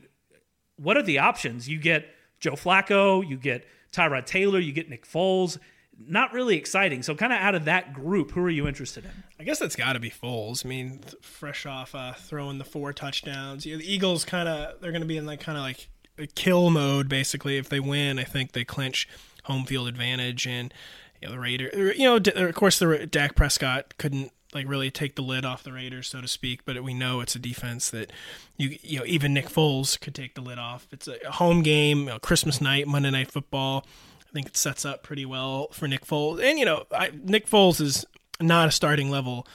what 0.76 0.98
are 0.98 1.02
the 1.02 1.18
options? 1.18 1.66
You 1.66 1.78
get 1.78 2.06
Joe 2.38 2.52
Flacco, 2.52 3.26
you 3.26 3.38
get 3.38 3.66
Tyrod 3.92 4.26
Taylor, 4.26 4.58
you 4.58 4.72
get 4.72 4.90
Nick 4.90 5.06
Foles. 5.06 5.58
Not 5.98 6.32
really 6.32 6.56
exciting. 6.56 7.02
So, 7.02 7.14
kind 7.14 7.32
of 7.32 7.38
out 7.38 7.54
of 7.54 7.64
that 7.64 7.92
group, 7.92 8.32
who 8.32 8.40
are 8.42 8.50
you 8.50 8.68
interested 8.68 9.04
in? 9.04 9.10
I 9.40 9.44
guess 9.44 9.58
that's 9.58 9.76
got 9.76 9.94
to 9.94 10.00
be 10.00 10.10
Foles. 10.10 10.64
I 10.64 10.68
mean, 10.68 10.98
th- 10.98 11.14
fresh 11.22 11.64
off 11.64 11.94
uh, 11.94 12.12
throwing 12.12 12.58
the 12.58 12.64
four 12.64 12.92
touchdowns, 12.92 13.64
you 13.64 13.72
know, 13.72 13.78
the 13.78 13.90
Eagles 13.90 14.24
kind 14.24 14.48
of 14.48 14.80
they're 14.80 14.92
going 14.92 15.02
to 15.02 15.06
be 15.08 15.16
in 15.16 15.24
like 15.26 15.40
kind 15.40 15.56
of 15.56 15.64
like 15.64 15.88
a 16.18 16.26
kill 16.26 16.70
mode 16.70 17.08
basically. 17.08 17.56
If 17.56 17.68
they 17.68 17.80
win, 17.80 18.18
I 18.18 18.24
think 18.24 18.52
they 18.52 18.64
clinch 18.64 19.08
home 19.44 19.64
field 19.64 19.88
advantage, 19.88 20.46
and 20.46 20.72
you 21.20 21.28
know, 21.28 21.34
the 21.34 21.40
Raiders. 21.40 21.98
You 21.98 22.04
know, 22.04 22.18
d- 22.18 22.32
of 22.32 22.54
course, 22.54 22.78
the 22.78 23.06
Dak 23.06 23.34
Prescott 23.34 23.94
couldn't 23.98 24.32
like 24.54 24.68
really 24.68 24.90
take 24.90 25.16
the 25.16 25.22
lid 25.22 25.44
off 25.44 25.62
the 25.62 25.72
Raiders, 25.72 26.08
so 26.08 26.20
to 26.20 26.28
speak. 26.28 26.64
But 26.64 26.82
we 26.82 26.94
know 26.94 27.20
it's 27.20 27.34
a 27.34 27.38
defense 27.38 27.90
that 27.90 28.12
you 28.56 28.76
you 28.82 28.98
know 28.98 29.04
even 29.06 29.34
Nick 29.34 29.48
Foles 29.48 29.98
could 30.00 30.14
take 30.14 30.34
the 30.34 30.40
lid 30.40 30.58
off. 30.58 30.88
It's 30.92 31.08
a 31.08 31.32
home 31.32 31.62
game, 31.62 32.00
you 32.00 32.06
know, 32.06 32.18
Christmas 32.18 32.60
night, 32.60 32.86
Monday 32.86 33.10
Night 33.10 33.30
Football. 33.30 33.86
I 34.28 34.32
think 34.32 34.46
it 34.46 34.56
sets 34.56 34.84
up 34.84 35.02
pretty 35.02 35.24
well 35.24 35.68
for 35.72 35.88
Nick 35.88 36.04
Foles. 36.04 36.42
And 36.42 36.58
you 36.58 36.64
know, 36.64 36.84
I, 36.92 37.10
Nick 37.22 37.48
Foles 37.48 37.80
is 37.80 38.04
not 38.40 38.68
a 38.68 38.70
starting 38.70 39.10
level 39.10 39.46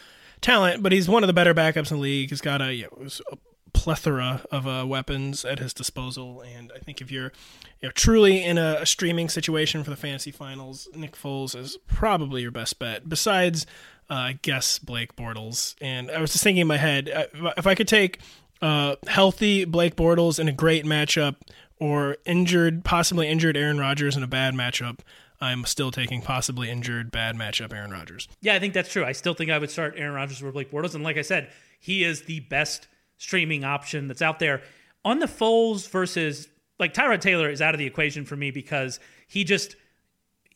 talent, 0.42 0.82
but 0.82 0.92
he's 0.92 1.08
one 1.08 1.24
of 1.24 1.28
the 1.28 1.34
better 1.34 1.54
backups 1.54 1.92
in 1.92 1.98
the 1.98 2.04
league. 2.04 2.30
He's 2.30 2.42
got 2.42 2.62
a, 2.62 2.74
you 2.74 2.84
know, 2.84 3.08
a 3.32 3.38
plethora 3.74 4.42
of 4.52 4.68
uh, 4.68 4.86
weapons 4.88 5.46
at 5.46 5.60
his 5.60 5.74
disposal, 5.74 6.42
and 6.42 6.72
I 6.76 6.80
think 6.80 7.02
if 7.02 7.12
you're 7.12 7.32
you 7.82 7.88
know, 7.88 7.92
truly 7.92 8.44
in 8.44 8.58
a, 8.58 8.78
a, 8.82 8.86
streaming 8.86 9.30
situation 9.30 9.84
for 9.84 9.90
the 9.90 9.96
fantasy 9.96 10.32
finals, 10.32 10.88
Nick 10.94 11.16
Foles 11.16 11.56
is 11.56 11.78
probably 11.88 12.42
your 12.42 12.52
best 12.52 12.80
bet. 12.80 13.08
Besides, 13.08 13.66
uh, 14.10 14.14
I 14.14 14.40
guess 14.42 14.78
Blake 14.78 15.16
Bortles. 15.16 15.76
And 15.80 16.12
I 16.12 16.20
was 16.20 16.34
just 16.34 16.44
thinking 16.44 16.62
in 16.62 16.68
my 16.68 16.78
head, 16.78 17.10
uh, 17.10 17.52
if 17.58 17.66
I 17.66 17.76
could 17.76 17.88
take 17.88 18.20
uh, 18.62 18.98
healthy 19.08 19.66
Blake 19.66 19.96
Bortles 19.96 20.38
in 20.38 20.48
a 20.48 20.52
great 20.52 20.86
matchup, 20.86 21.38
or 21.82 22.16
injured, 22.26 22.86
possibly 22.86 23.28
injured 23.28 23.58
Aaron 23.58 23.80
Rodgers 23.80 24.16
in 24.16 24.22
a 24.22 24.28
bad 24.28 24.54
matchup. 24.54 25.00
I'm 25.42 25.66
still 25.66 25.90
taking 25.90 26.22
possibly 26.22 26.70
injured, 26.70 27.12
bad 27.12 27.36
matchup 27.36 27.74
Aaron 27.74 27.90
Rodgers. 27.90 28.28
Yeah, 28.40 28.54
I 28.54 28.60
think 28.60 28.76
that's 28.76 28.92
true. 28.92 29.04
I 29.04 29.14
still 29.14 29.34
think 29.34 29.50
I 29.50 29.58
would 29.58 29.72
start 29.72 29.96
Aaron 29.98 30.14
Rodgers 30.14 30.44
over 30.44 30.52
Blake 30.52 30.70
Bortles. 30.70 30.94
And 30.94 31.04
like 31.04 31.18
I 31.18 31.24
said, 31.24 31.50
he 31.80 32.04
is 32.04 32.22
the 32.22 32.42
best 32.42 32.88
streaming 33.18 33.64
option 33.64 34.08
that's 34.08 34.22
out 34.22 34.38
there. 34.38 34.62
On 35.04 35.18
the 35.18 35.26
Foles 35.26 35.90
versus 35.90 36.48
like 36.78 36.94
Tyrod 36.94 37.20
Taylor 37.20 37.50
is 37.50 37.64
out 37.64 37.74
of 37.74 37.80
the 37.80 37.88
equation 37.88 38.26
for 38.26 38.36
me 38.36 38.52
because 38.52 39.00
he 39.28 39.44
just 39.44 39.76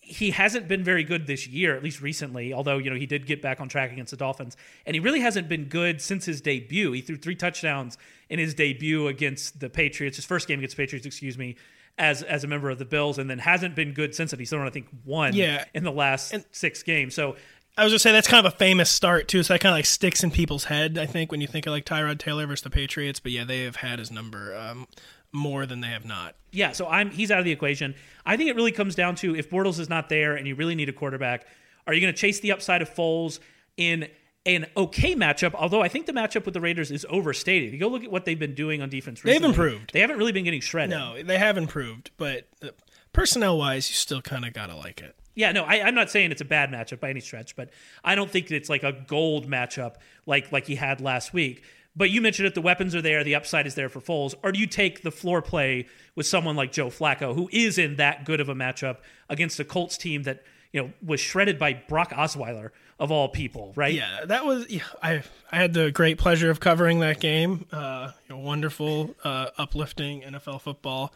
he 0.06 0.30
hasn't 0.30 0.68
been 0.68 0.84
very 0.84 1.04
good 1.04 1.26
this 1.26 1.48
year, 1.48 1.76
at 1.76 1.84
least 1.84 2.00
recently, 2.00 2.54
although, 2.54 2.78
you 2.78 2.92
know, 2.92 2.96
he 2.96 3.08
did 3.08 3.26
get 3.26 3.42
back 3.42 3.60
on 3.60 3.68
track 3.68 3.92
against 3.92 4.12
the 4.12 4.18
Dolphins. 4.18 4.56
And 4.86 4.96
he 4.96 5.00
really 5.00 5.20
hasn't 5.20 5.50
been 5.50 5.66
good 5.66 6.00
since 6.00 6.26
his 6.26 6.42
debut. 6.42 6.92
He 6.92 7.02
threw 7.02 7.18
three 7.18 7.36
touchdowns 7.36 7.98
in 8.30 8.38
his 8.38 8.54
debut 8.54 9.08
against 9.08 9.60
the 9.60 9.70
Patriots, 9.70 10.18
his 10.18 10.26
first 10.26 10.48
game 10.48 10.60
against 10.60 10.78
the 10.78 10.84
Patriots, 10.84 11.08
excuse 11.08 11.40
me, 11.40 11.56
as 11.98 12.22
as 12.22 12.44
a 12.44 12.48
member 12.48 12.70
of 12.70 12.78
the 12.78 12.86
Bills, 12.86 13.18
and 13.18 13.28
then 13.28 13.40
hasn't 13.40 13.76
been 13.76 13.94
good 13.94 14.14
since 14.14 14.30
then. 14.30 14.40
He's 14.40 14.52
thrown, 14.52 14.68
I 14.68 14.70
think, 14.70 14.88
one 15.06 15.34
yeah. 15.34 15.66
in 15.74 15.84
the 15.84 15.92
last 15.92 16.34
and, 16.34 16.46
six 16.52 16.84
games. 16.84 17.16
So 17.16 17.36
I 17.76 17.84
was 17.84 17.92
gonna 17.92 18.00
say 18.00 18.12
that's 18.12 18.28
kind 18.28 18.46
of 18.46 18.54
a 18.54 18.58
famous 18.58 18.92
start 18.92 19.28
too, 19.28 19.42
so 19.42 19.54
that 19.54 19.60
kind 19.60 19.74
of 19.74 19.78
like 19.78 19.86
sticks 19.86 20.24
in 20.24 20.30
people's 20.30 20.66
head. 20.66 21.00
I 21.00 21.08
think 21.08 21.32
when 21.32 21.42
you 21.42 21.48
think 21.48 21.66
of 21.66 21.72
like 21.72 21.86
Tyrod 21.86 22.20
Taylor 22.20 22.46
versus 22.46 22.64
the 22.64 22.70
Patriots, 22.70 23.20
but 23.20 23.32
yeah, 23.32 23.44
they 23.44 23.64
have 23.64 23.78
had 23.78 24.00
his 24.00 24.12
number 24.12 24.56
um, 24.56 24.88
more 25.32 25.66
than 25.66 25.82
they 25.82 25.88
have 25.88 26.06
not. 26.06 26.36
Yeah, 26.52 26.72
so 26.72 26.88
I'm 26.88 27.12
he's 27.12 27.32
out 27.32 27.40
of 27.40 27.46
the 27.46 27.52
equation. 27.52 27.96
I 28.26 28.38
think 28.38 28.50
it 28.50 28.56
really 28.56 28.72
comes 28.72 28.96
down 28.96 29.16
to 29.16 29.36
if 29.36 29.50
Bortles 29.50 29.80
is 29.80 29.90
not 29.90 30.10
there 30.10 30.36
and 30.36 30.48
you 30.48 30.56
really 30.56 30.76
need 30.76 30.90
a 30.90 30.94
quarterback, 30.94 31.46
are 31.88 31.94
you 31.94 32.02
going 32.02 32.14
to 32.14 32.20
chase 32.20 32.40
the 32.40 32.52
upside 32.52 32.82
of 32.82 32.90
Foles 32.90 33.40
in 33.78 34.08
an 34.46 34.66
okay 34.78 35.16
matchup? 35.16 35.54
Although 35.54 35.82
I 35.82 35.88
think 35.88 36.06
the 36.06 36.14
matchup 36.14 36.46
with 36.46 36.54
the 36.54 36.62
Raiders 36.62 36.92
is 36.92 37.06
overstated. 37.10 37.74
You 37.74 37.80
go 37.80 37.88
look 37.88 38.04
at 38.04 38.12
what 38.12 38.26
they've 38.26 38.40
been 38.40 38.56
doing 38.56 38.82
on 38.82 38.90
defense, 38.90 39.24
recently, 39.24 39.34
they've 39.34 39.50
improved. 39.50 39.94
They 39.94 40.00
haven't 40.00 40.18
really 40.18 40.32
been 40.32 40.46
getting 40.46 40.62
shredded. 40.62 40.92
No, 40.92 41.22
they 41.22 41.38
have 41.38 41.58
improved, 41.58 42.12
but 42.18 42.48
uh, 42.64 42.70
personnel 43.14 43.58
wise, 43.58 43.90
you 43.90 43.96
still 43.96 44.22
kind 44.22 44.46
of 44.46 44.54
gotta 44.54 44.76
like 44.76 45.02
it. 45.02 45.16
Yeah, 45.36 45.52
no, 45.52 45.66
I, 45.66 45.88
am 45.88 45.96
not 45.96 46.10
saying 46.10 46.32
it's 46.32 46.42
a 46.42 46.46
bad 46.46 46.72
matchup 46.72 47.02
by 47.02 47.10
any 47.10 47.20
stretch, 47.20 47.58
but 47.58 47.70
I 48.06 48.16
don't 48.16 48.32
think 48.32 48.50
it's 48.52 48.70
like 48.70 48.84
a 48.84 48.94
gold 48.94 49.48
matchup 49.50 49.96
like 50.26 50.52
like 50.52 50.66
he 50.66 50.76
had 50.76 51.02
last 51.02 51.34
week. 51.34 51.64
But 51.96 52.10
you 52.10 52.22
mentioned 52.22 52.48
it, 52.48 52.56
the 52.56 52.62
weapons 52.62 52.94
are 52.94 53.02
there, 53.02 53.24
the 53.24 53.36
upside 53.36 53.66
is 53.66 53.76
there 53.76 53.90
for 53.90 54.02
Foles. 54.02 54.36
Or 54.44 54.52
do 54.52 54.60
you 54.60 54.68
take 54.68 55.02
the 55.02 55.12
floor 55.12 55.42
play 55.42 55.88
with 56.16 56.26
someone 56.26 56.56
like 56.56 56.72
Joe 56.72 56.88
Flacco, 56.88 57.34
who 57.34 57.50
is 57.52 57.78
in 57.78 57.96
that 57.96 58.26
good 58.26 58.42
of 58.42 58.50
a 58.50 58.56
matchup 58.56 58.98
against 59.30 59.60
a 59.60 59.66
Colts 59.66 59.98
team 59.98 60.24
that 60.24 60.44
you 60.72 60.82
know 60.82 60.92
was 61.06 61.22
shredded 61.22 61.58
by 61.58 61.74
Brock 61.74 62.12
Osweiler 62.12 62.72
of 63.00 63.12
all 63.12 63.30
people, 63.30 63.74
right? 63.76 63.94
Yeah, 63.94 64.26
that 64.26 64.46
was. 64.46 64.70
Yeah, 64.70 64.82
I 65.02 65.24
I 65.52 65.58
had 65.58 65.74
the 65.74 65.92
great 65.92 66.18
pleasure 66.18 66.50
of 66.50 66.60
covering 66.60 67.00
that 67.00 67.20
game. 67.20 67.66
Uh, 67.72 68.12
you 68.28 68.36
know, 68.36 68.42
wonderful, 68.42 69.16
uh, 69.24 69.48
uplifting 69.58 70.22
NFL 70.22 70.62
football. 70.62 71.14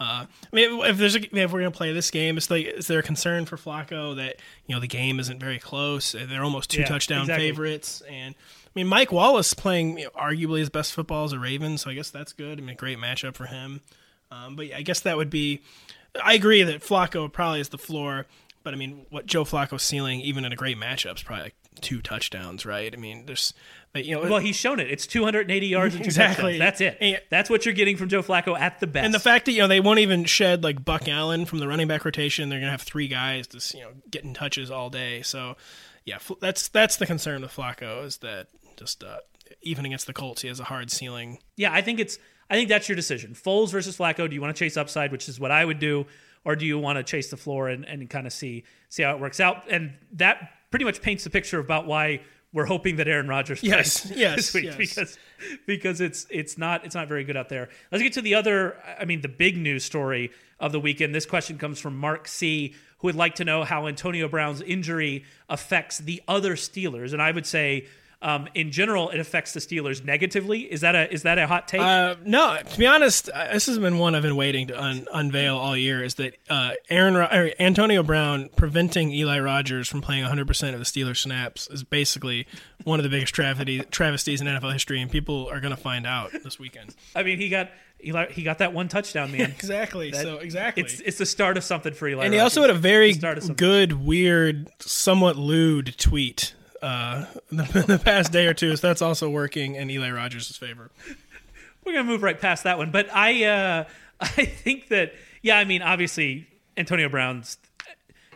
Uh, 0.00 0.26
I 0.26 0.56
mean, 0.56 0.80
if 0.84 0.96
there's 0.96 1.14
a, 1.14 1.20
if 1.20 1.52
we're 1.52 1.60
gonna 1.60 1.70
play 1.70 1.92
this 1.92 2.10
game, 2.10 2.36
it's 2.36 2.50
like 2.50 2.66
is 2.66 2.86
there 2.86 2.98
a 2.98 3.02
concern 3.02 3.44
for 3.44 3.56
Flacco 3.56 4.16
that 4.16 4.36
you 4.66 4.74
know 4.74 4.80
the 4.80 4.88
game 4.88 5.20
isn't 5.20 5.38
very 5.38 5.58
close? 5.58 6.12
They're 6.12 6.42
almost 6.42 6.70
two 6.70 6.80
yeah, 6.80 6.86
touchdown 6.86 7.22
exactly. 7.22 7.48
favorites, 7.48 8.02
and 8.08 8.34
mean 8.74 8.86
Mike 8.86 9.12
Wallace 9.12 9.54
playing 9.54 9.98
you 9.98 10.04
know, 10.04 10.10
arguably 10.10 10.60
his 10.60 10.70
best 10.70 10.92
football 10.92 11.24
as 11.24 11.32
a 11.32 11.38
Raven, 11.38 11.78
so 11.78 11.90
I 11.90 11.94
guess 11.94 12.10
that's 12.10 12.32
good. 12.32 12.58
I 12.58 12.60
mean, 12.60 12.70
a 12.70 12.74
great 12.74 12.98
matchup 12.98 13.34
for 13.34 13.46
him. 13.46 13.80
Um, 14.30 14.56
but 14.56 14.68
yeah, 14.68 14.78
I 14.78 14.82
guess 14.82 15.00
that 15.00 15.16
would 15.16 15.30
be. 15.30 15.62
I 16.22 16.34
agree 16.34 16.62
that 16.62 16.82
Flacco 16.82 17.32
probably 17.32 17.60
is 17.60 17.70
the 17.70 17.78
floor, 17.78 18.26
but 18.62 18.74
I 18.74 18.76
mean, 18.76 19.06
what 19.10 19.26
Joe 19.26 19.44
Flacco's 19.44 19.82
ceiling, 19.82 20.20
even 20.20 20.44
in 20.44 20.52
a 20.52 20.56
great 20.56 20.78
matchup, 20.78 21.16
is 21.16 21.22
probably 21.22 21.44
like 21.44 21.54
two 21.80 22.00
touchdowns, 22.02 22.66
right? 22.66 22.92
I 22.92 22.96
mean, 22.96 23.26
there's, 23.26 23.54
you 23.94 24.14
know, 24.14 24.28
well, 24.28 24.38
he's 24.38 24.56
shown 24.56 24.78
it. 24.78 24.90
It's 24.90 25.06
280 25.06 25.66
yards 25.66 25.94
and 25.94 26.04
two 26.04 26.08
exactly. 26.08 26.58
touchdowns. 26.58 26.58
That's 26.58 26.80
it. 26.80 26.98
And, 27.00 27.20
That's 27.30 27.50
what 27.50 27.64
you're 27.64 27.74
getting 27.74 27.96
from 27.96 28.08
Joe 28.08 28.22
Flacco 28.22 28.58
at 28.58 28.80
the 28.80 28.86
best. 28.86 29.04
And 29.04 29.14
the 29.14 29.20
fact 29.20 29.46
that 29.46 29.52
you 29.52 29.60
know 29.60 29.68
they 29.68 29.80
won't 29.80 30.00
even 30.00 30.24
shed 30.24 30.62
like 30.64 30.84
Buck 30.84 31.08
Allen 31.08 31.44
from 31.46 31.58
the 31.58 31.68
running 31.68 31.88
back 31.88 32.04
rotation, 32.04 32.48
they're 32.48 32.60
gonna 32.60 32.70
have 32.70 32.82
three 32.82 33.08
guys 33.08 33.46
just 33.46 33.74
you 33.74 33.80
know 33.80 33.90
getting 34.10 34.34
touches 34.34 34.70
all 34.70 34.90
day. 34.90 35.22
So, 35.22 35.56
yeah, 36.04 36.18
that's 36.40 36.68
that's 36.68 36.96
the 36.96 37.06
concern 37.06 37.42
with 37.42 37.54
Flacco 37.54 38.04
is 38.04 38.18
that 38.18 38.48
just 38.76 39.04
uh, 39.04 39.18
even 39.62 39.84
against 39.86 40.06
the 40.06 40.12
Colts, 40.12 40.42
he 40.42 40.48
has 40.48 40.60
a 40.60 40.64
hard 40.64 40.90
ceiling. 40.90 41.38
Yeah, 41.56 41.72
I 41.72 41.82
think 41.82 42.00
it's 42.00 42.18
I 42.50 42.54
think 42.54 42.68
that's 42.68 42.88
your 42.88 42.96
decision. 42.96 43.34
Foles 43.34 43.70
versus 43.70 43.96
Flacco. 43.96 44.28
Do 44.28 44.34
you 44.34 44.40
want 44.40 44.54
to 44.54 44.58
chase 44.58 44.76
upside, 44.76 45.12
which 45.12 45.28
is 45.28 45.40
what 45.40 45.50
I 45.50 45.64
would 45.64 45.78
do, 45.78 46.06
or 46.44 46.56
do 46.56 46.66
you 46.66 46.78
want 46.78 46.98
to 46.98 47.02
chase 47.02 47.30
the 47.30 47.36
floor 47.36 47.68
and, 47.68 47.84
and 47.84 48.08
kind 48.10 48.26
of 48.26 48.32
see 48.32 48.64
see 48.88 49.02
how 49.02 49.14
it 49.14 49.20
works 49.20 49.40
out? 49.40 49.70
And 49.70 49.92
that 50.12 50.50
pretty 50.70 50.84
much 50.84 51.00
paints 51.02 51.24
the 51.24 51.30
picture 51.30 51.58
about 51.58 51.86
why 51.86 52.20
we're 52.52 52.66
hoping 52.66 52.96
that 52.96 53.08
Aaron 53.08 53.28
Rodgers 53.28 53.62
yes, 53.62 54.06
plays 54.06 54.18
yes, 54.18 54.36
this 54.36 54.54
week 54.54 54.64
yes. 54.64 54.76
because 54.76 55.18
because 55.66 56.00
it's 56.00 56.26
it's 56.30 56.58
not 56.58 56.84
it's 56.84 56.94
not 56.94 57.08
very 57.08 57.24
good 57.24 57.36
out 57.36 57.48
there. 57.48 57.68
Let's 57.90 58.02
get 58.02 58.12
to 58.14 58.22
the 58.22 58.34
other 58.34 58.76
I 58.98 59.04
mean 59.04 59.22
the 59.22 59.28
big 59.28 59.56
news 59.56 59.84
story 59.84 60.30
of 60.60 60.72
the 60.72 60.80
weekend. 60.80 61.14
This 61.14 61.26
question 61.26 61.58
comes 61.58 61.78
from 61.78 61.96
Mark 61.96 62.28
C 62.28 62.74
who 62.98 63.08
would 63.08 63.16
like 63.16 63.36
to 63.36 63.44
know 63.44 63.64
how 63.64 63.86
Antonio 63.86 64.28
Brown's 64.28 64.60
injury 64.60 65.24
affects 65.48 65.98
the 65.98 66.22
other 66.28 66.54
Steelers 66.54 67.12
and 67.12 67.22
I 67.22 67.30
would 67.30 67.46
say 67.46 67.86
um, 68.22 68.48
in 68.54 68.70
general, 68.70 69.10
it 69.10 69.18
affects 69.18 69.52
the 69.52 69.58
Steelers 69.58 70.04
negatively. 70.04 70.60
Is 70.60 70.80
that 70.82 70.94
a 70.94 71.12
is 71.12 71.24
that 71.24 71.38
a 71.38 71.46
hot 71.48 71.66
take? 71.66 71.80
Uh, 71.80 72.14
no, 72.24 72.56
to 72.64 72.78
be 72.78 72.86
honest, 72.86 73.28
uh, 73.28 73.52
this 73.52 73.66
has 73.66 73.78
been 73.78 73.98
one 73.98 74.14
I've 74.14 74.22
been 74.22 74.36
waiting 74.36 74.68
to 74.68 74.80
un- 74.80 75.08
unveil 75.12 75.56
all 75.56 75.76
year. 75.76 76.04
Is 76.04 76.14
that 76.14 76.36
uh, 76.48 76.72
Aaron 76.88 77.16
Antonio 77.58 78.04
Brown 78.04 78.48
preventing 78.54 79.10
Eli 79.10 79.40
Rogers 79.40 79.88
from 79.88 80.02
playing 80.02 80.22
100 80.22 80.46
percent 80.46 80.74
of 80.74 80.78
the 80.78 80.84
Steelers 80.84 81.18
snaps 81.18 81.68
is 81.68 81.82
basically 81.82 82.46
one 82.84 83.00
of 83.00 83.02
the 83.02 83.10
biggest 83.10 83.34
travesties, 83.34 83.82
travesties 83.90 84.40
in 84.40 84.46
NFL 84.46 84.72
history, 84.72 85.02
and 85.02 85.10
people 85.10 85.48
are 85.50 85.60
going 85.60 85.74
to 85.74 85.80
find 85.80 86.06
out 86.06 86.30
this 86.44 86.60
weekend. 86.60 86.94
I 87.16 87.24
mean, 87.24 87.38
he 87.38 87.48
got 87.48 87.70
Eli, 88.04 88.30
he 88.30 88.44
got 88.44 88.58
that 88.58 88.72
one 88.72 88.86
touchdown, 88.86 89.32
man. 89.32 89.50
exactly. 89.58 90.12
That, 90.12 90.22
so 90.22 90.36
exactly, 90.38 90.84
it's 90.84 91.00
it's 91.00 91.18
the 91.18 91.26
start 91.26 91.56
of 91.56 91.64
something 91.64 91.92
for 91.92 92.06
Eli. 92.06 92.24
And 92.24 92.32
he 92.32 92.38
Rogers. 92.38 92.56
also 92.56 92.60
had 92.68 92.70
a 92.70 92.78
very 92.78 93.14
good, 93.14 93.92
weird, 93.92 94.70
somewhat 94.78 95.36
lewd 95.36 95.96
tweet 95.98 96.54
uh, 96.82 97.24
the, 97.50 97.84
the 97.86 97.98
past 97.98 98.32
day 98.32 98.46
or 98.46 98.54
two. 98.54 98.76
So 98.76 98.86
that's 98.86 99.02
also 99.02 99.30
working 99.30 99.76
in 99.76 99.90
Eli 99.90 100.10
Rogers' 100.10 100.56
favor. 100.56 100.90
We're 101.84 101.92
gonna 101.92 102.04
move 102.04 102.22
right 102.22 102.38
past 102.38 102.64
that 102.64 102.78
one, 102.78 102.90
but 102.90 103.08
I 103.12 103.44
uh, 103.44 103.84
I 104.20 104.26
think 104.26 104.88
that 104.88 105.14
yeah, 105.40 105.58
I 105.58 105.64
mean 105.64 105.82
obviously 105.82 106.46
Antonio 106.76 107.08
Brown's 107.08 107.58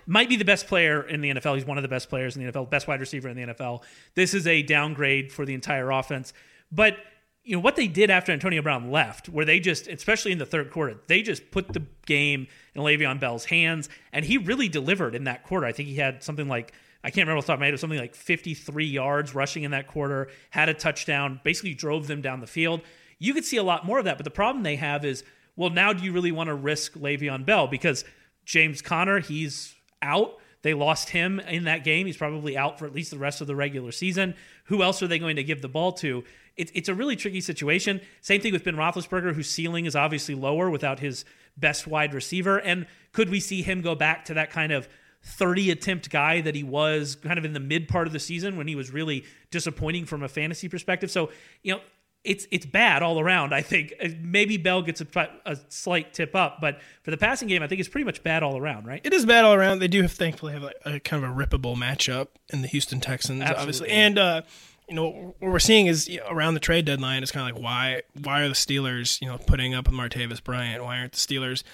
might 0.09 0.29
be 0.29 0.37
the 0.37 0.45
best 0.45 0.69
player 0.69 1.03
in 1.03 1.21
the 1.21 1.31
NFL. 1.31 1.57
He's 1.57 1.65
one 1.65 1.79
of 1.79 1.83
the 1.83 1.89
best 1.89 2.09
players 2.09 2.37
in 2.37 2.45
the 2.45 2.53
NFL, 2.53 2.71
best 2.71 2.87
wide 2.87 3.01
receiver 3.01 3.29
in 3.29 3.37
the 3.37 3.55
NFL. 3.55 3.83
This 4.15 4.35
is 4.35 4.47
a 4.47 4.63
downgrade 4.63 5.33
for 5.33 5.45
the 5.45 5.55
entire 5.55 5.91
offense, 5.91 6.33
but 6.71 6.97
you 7.47 7.55
know 7.55 7.61
what 7.61 7.77
they 7.77 7.87
did 7.87 8.11
after 8.11 8.33
Antonio 8.33 8.61
Brown 8.61 8.91
left, 8.91 9.29
where 9.29 9.45
they 9.45 9.61
just, 9.61 9.87
especially 9.87 10.33
in 10.33 10.39
the 10.39 10.47
third 10.47 10.73
quarter, 10.73 10.97
they 11.07 11.23
just 11.23 11.53
put 11.53 11.73
the 11.73 11.83
game 12.05 12.49
in 12.75 12.83
Le'Veon 12.83 13.21
Bell's 13.21 13.45
hands, 13.45 13.89
and 14.13 14.25
he 14.25 14.37
really 14.37 14.69
delivered 14.69 15.15
in 15.15 15.25
that 15.25 15.45
quarter. 15.45 15.65
I 15.65 15.71
think 15.71 15.89
he 15.89 15.95
had 15.95 16.25
something 16.25 16.49
like 16.49 16.73
I 17.07 17.11
can't 17.11 17.29
remember 17.29 17.39
off 17.39 17.45
the 17.45 17.53
top 17.53 17.59
of 17.59 17.61
my 17.61 17.67
head, 17.67 17.71
it 17.71 17.75
was 17.75 17.83
something 17.83 18.01
like 18.01 18.17
53 18.17 18.85
yards 18.85 19.33
rushing 19.33 19.63
in 19.63 19.71
that 19.71 19.87
quarter, 19.87 20.27
had 20.51 20.69
a 20.69 20.75
touchdown, 20.75 21.41
basically 21.45 21.73
drove 21.73 22.09
them 22.09 22.21
down 22.21 22.41
the 22.41 22.49
field. 22.49 22.81
You 23.21 23.33
could 23.33 23.45
see 23.45 23.59
a 23.59 23.63
lot 23.63 23.87
more 23.87 24.01
of 24.01 24.07
that, 24.07 24.19
but 24.19 24.25
the 24.25 24.31
problem 24.31 24.65
they 24.65 24.75
have 24.75 25.05
is, 25.05 25.23
well, 25.55 25.71
now 25.71 25.93
do 25.93 26.03
you 26.03 26.11
really 26.11 26.33
want 26.33 26.49
to 26.49 26.55
risk 26.55 26.95
Le'Veon 26.95 27.47
Bell? 27.47 27.69
Because 27.69 28.05
James 28.45 28.83
Conner, 28.83 29.21
he's 29.21 29.73
out. 30.03 30.39
They 30.63 30.75
lost 30.75 31.11
him 31.11 31.39
in 31.39 31.65
that 31.65 31.85
game. 31.85 32.07
He's 32.07 32.17
probably 32.17 32.57
out 32.59 32.77
for 32.77 32.87
at 32.87 32.93
least 32.93 33.13
the 33.13 33.19
rest 33.19 33.41
of 33.41 33.47
the 33.47 33.55
regular 33.55 33.93
season. 33.93 34.35
Who 34.65 34.83
else 34.83 35.01
are 35.01 35.07
they 35.07 35.21
going 35.21 35.37
to 35.37 35.45
give 35.45 35.63
the 35.63 35.69
ball 35.69 35.93
to? 35.93 36.25
It, 36.57 36.73
it's 36.75 36.89
a 36.89 36.95
really 36.95 37.15
tricky 37.15 37.41
situation. 37.41 38.01
Same 38.21 38.41
thing 38.41 38.53
with 38.53 38.65
Ben 38.65 38.75
Roethlisberger, 38.75 39.33
whose 39.33 39.49
ceiling 39.49 39.87
is 39.87 39.95
obviously 39.95 40.35
lower 40.35 40.71
without 40.71 40.99
his 40.99 41.25
best 41.57 41.87
wide 41.87 42.15
receiver. 42.15 42.59
And 42.59 42.89
could 43.13 43.31
we 43.31 43.39
see 43.39 43.63
him 43.63 43.81
go 43.81 43.95
back 43.95 44.25
to 44.25 44.35
that 44.35 44.51
kind 44.51 44.73
of 44.73 44.89
30 45.27 45.71
attempt 45.73 46.09
guy 46.11 46.41
that 46.41 46.55
he 46.55 46.63
was 46.63 47.17
kind 47.17 47.39
of 47.39 47.45
in 47.45 47.53
the 47.53 47.61
mid 47.61 47.89
part 47.89 48.07
of 48.07 48.13
the 48.13 48.19
season 48.21 48.57
when 48.57 48.69
he 48.69 48.75
was 48.77 48.91
really 48.93 49.25
disappointing 49.51 50.07
from 50.07 50.23
a 50.23 50.29
fantasy 50.29 50.69
perspective. 50.69 51.11
So, 51.11 51.31
you 51.63 51.75
know, 51.75 51.81
it's 52.25 52.47
it's 52.51 52.67
bad 52.67 53.03
all 53.03 53.21
around. 53.21 53.55
I 53.55 53.63
think 53.63 53.93
Uh, 54.03 54.09
maybe 54.21 54.57
Bell 54.57 54.83
gets 54.83 55.01
a, 55.01 55.07
a 55.45 55.57
slight 55.69 56.13
tip 56.13 56.35
up, 56.35 56.59
but 56.61 56.81
for 57.03 57.11
the 57.13 57.17
passing 57.17 57.47
game, 57.49 57.63
I 57.63 57.69
think 57.69 57.79
it's 57.81 57.89
pretty 57.89 58.05
much 58.05 58.23
bad 58.23 58.43
all 58.43 58.57
around, 58.57 58.87
right? 58.87 59.01
It 59.05 59.13
is 59.13 59.25
bad 59.27 59.45
all 59.45 59.55
around. 59.55 59.79
They 59.79 59.87
do 59.89 60.03
have, 60.03 60.11
thankfully 60.13 60.53
have 60.53 60.63
like 60.63 60.77
a 60.85 60.99
kind 61.01 61.25
of 61.25 61.31
a 61.31 61.35
rippable 61.35 61.77
matchup 61.77 62.29
in 62.53 62.63
the 62.63 62.69
Houston 62.69 62.99
Texans, 63.01 63.43
Absolutely. 63.43 63.61
obviously, 63.63 63.91
and 63.91 64.19
uh, 64.19 64.43
you 64.89 64.95
know 64.95 65.35
what 65.39 65.51
we're 65.51 65.59
seeing 65.59 65.87
is 65.87 66.09
you 66.09 66.21
know, 66.21 66.27
around 66.29 66.55
the 66.55 66.61
trade 66.61 66.85
deadline. 66.85 67.23
It's 67.23 67.33
kind 67.33 67.49
of 67.49 67.57
like 67.57 67.63
why 67.63 68.03
why 68.23 68.43
are 68.43 68.49
the 68.49 68.55
Steelers 68.55 69.21
you 69.21 69.27
know 69.27 69.37
putting 69.37 69.75
up 69.75 69.87
with 69.87 69.97
Martavis 69.97 70.43
Bryant? 70.43 70.83
Why 70.85 70.99
aren't 70.99 71.13
the 71.13 71.19
Steelers 71.19 71.65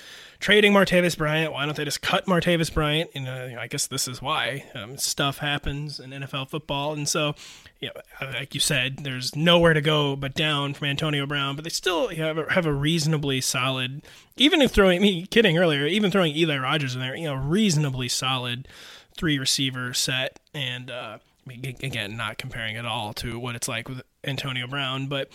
trading 0.41 0.73
Martavis 0.73 1.17
Bryant? 1.17 1.53
Why 1.53 1.67
don't 1.67 1.77
they 1.77 1.85
just 1.85 2.01
cut 2.01 2.25
Martavis 2.25 2.73
Bryant? 2.73 3.11
And 3.15 3.29
uh, 3.29 3.61
I 3.61 3.67
guess 3.67 3.87
this 3.87 4.09
is 4.09 4.23
why 4.23 4.65
um, 4.75 4.97
stuff 4.97 5.39
happens 5.39 6.01
in 6.01 6.11
NFL 6.11 6.49
football, 6.49 6.95
and 6.95 7.07
so 7.07 7.35
you 7.81 7.91
know, 7.91 8.29
like 8.33 8.55
you 8.55 8.61
said, 8.61 9.01
there's 9.05 9.37
nowhere 9.37 9.75
to 9.75 9.83
go 9.83 10.17
but 10.17 10.35
down 10.35 10.73
from 10.73 10.87
Antonio 10.89 11.27
Brown. 11.27 11.55
But 11.55 11.65
they 11.65 11.71
still 11.71 12.09
have 12.09 12.39
a, 12.39 12.51
have 12.53 12.65
a 12.65 12.73
reasonably 12.73 13.43
solid, 13.43 14.03
even 14.39 14.63
if 14.63 14.71
throwing 14.71 15.03
me 15.03 15.27
kidding 15.27 15.59
earlier, 15.59 15.87
even 15.87 16.11
throwing 16.11 16.35
Eli 16.35 16.57
Rogers 16.57 16.95
in 16.95 17.01
there, 17.03 17.15
you 17.15 17.25
know, 17.25 17.35
reasonably 17.35 18.09
solid 18.09 18.69
three 19.15 19.39
receiver 19.39 19.93
set 19.93 20.41
and. 20.55 20.91
uh 20.91 21.19
I 21.19 21.19
mean, 21.19 21.32
again, 21.47 22.17
not 22.17 22.39
comparing 22.39 22.77
at 22.77 22.85
all 22.85 23.13
to 23.15 23.39
what 23.39 23.55
it's 23.55 23.69
like 23.69 23.89
with 23.89 24.03
Antonio 24.25 24.67
Brown, 24.67 25.07
but 25.07 25.31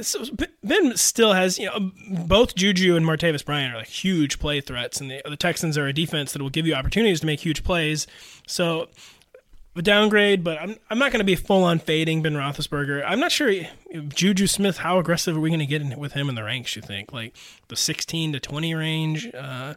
so 0.00 0.24
Ben 0.62 0.96
still 0.96 1.32
has, 1.32 1.58
you 1.58 1.66
know, 1.66 1.92
both 2.10 2.54
Juju 2.54 2.96
and 2.96 3.06
Martavis 3.06 3.44
Bryant 3.44 3.74
are 3.74 3.78
like 3.78 3.88
huge 3.88 4.38
play 4.38 4.60
threats, 4.60 5.00
and 5.00 5.10
the, 5.10 5.22
the 5.24 5.36
Texans 5.36 5.78
are 5.78 5.86
a 5.86 5.92
defense 5.92 6.32
that 6.32 6.42
will 6.42 6.50
give 6.50 6.66
you 6.66 6.74
opportunities 6.74 7.20
to 7.20 7.26
make 7.26 7.40
huge 7.40 7.64
plays. 7.64 8.06
So 8.46 8.88
a 9.74 9.82
downgrade, 9.82 10.42
but 10.42 10.60
I'm 10.60 10.76
I'm 10.90 10.98
not 10.98 11.12
going 11.12 11.20
to 11.20 11.24
be 11.24 11.36
full 11.36 11.64
on 11.64 11.78
fading 11.78 12.22
Ben 12.22 12.34
Roethlisberger. 12.34 13.02
I'm 13.06 13.20
not 13.20 13.32
sure 13.32 13.52
Juju 14.08 14.46
Smith. 14.46 14.78
How 14.78 14.98
aggressive 14.98 15.36
are 15.36 15.40
we 15.40 15.50
going 15.50 15.60
to 15.60 15.66
get 15.66 15.82
in 15.82 15.98
with 15.98 16.12
him 16.12 16.28
in 16.28 16.34
the 16.34 16.44
ranks? 16.44 16.76
You 16.76 16.82
think 16.82 17.12
like 17.12 17.36
the 17.68 17.76
16 17.76 18.32
to 18.32 18.40
20 18.40 18.74
range? 18.74 19.30
Uh, 19.34 19.74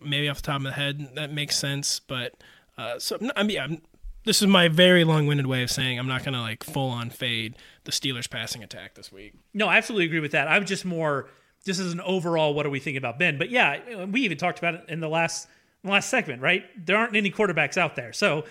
maybe 0.00 0.28
off 0.28 0.36
the 0.36 0.42
top 0.42 0.56
of 0.56 0.62
my 0.62 0.72
head 0.72 1.10
that 1.14 1.32
makes 1.32 1.56
sense, 1.56 2.00
but 2.00 2.34
uh, 2.78 2.98
so 2.98 3.18
I'm, 3.36 3.50
yeah, 3.50 3.64
I'm, 3.64 3.82
this 4.24 4.42
is 4.42 4.48
my 4.48 4.68
very 4.68 5.04
long-winded 5.04 5.46
way 5.46 5.62
of 5.62 5.70
saying 5.70 5.98
I'm 5.98 6.08
not 6.08 6.24
going 6.24 6.34
to 6.34 6.40
like 6.40 6.62
full 6.62 6.90
on 6.90 7.10
fade 7.10 7.56
the 7.84 7.92
Steelers 7.92 8.28
passing 8.30 8.62
attack 8.62 8.94
this 8.94 9.10
week. 9.12 9.34
No, 9.52 9.68
I 9.68 9.76
absolutely 9.76 10.06
agree 10.06 10.20
with 10.20 10.32
that. 10.32 10.48
I'm 10.48 10.64
just 10.64 10.84
more 10.84 11.28
this 11.64 11.78
is 11.78 11.92
an 11.92 12.00
overall, 12.00 12.54
what 12.54 12.66
are 12.66 12.70
we 12.70 12.80
thinking 12.80 12.98
about 12.98 13.18
Ben? 13.18 13.38
But 13.38 13.50
yeah, 13.50 14.04
we 14.06 14.22
even 14.22 14.38
talked 14.38 14.58
about 14.58 14.74
it 14.74 14.84
in 14.88 15.00
the 15.00 15.08
last 15.08 15.48
in 15.82 15.88
the 15.88 15.92
last 15.92 16.10
segment, 16.10 16.42
right? 16.42 16.64
There 16.84 16.96
aren't 16.96 17.16
any 17.16 17.30
quarterbacks 17.30 17.76
out 17.76 17.96
there, 17.96 18.12
so 18.12 18.44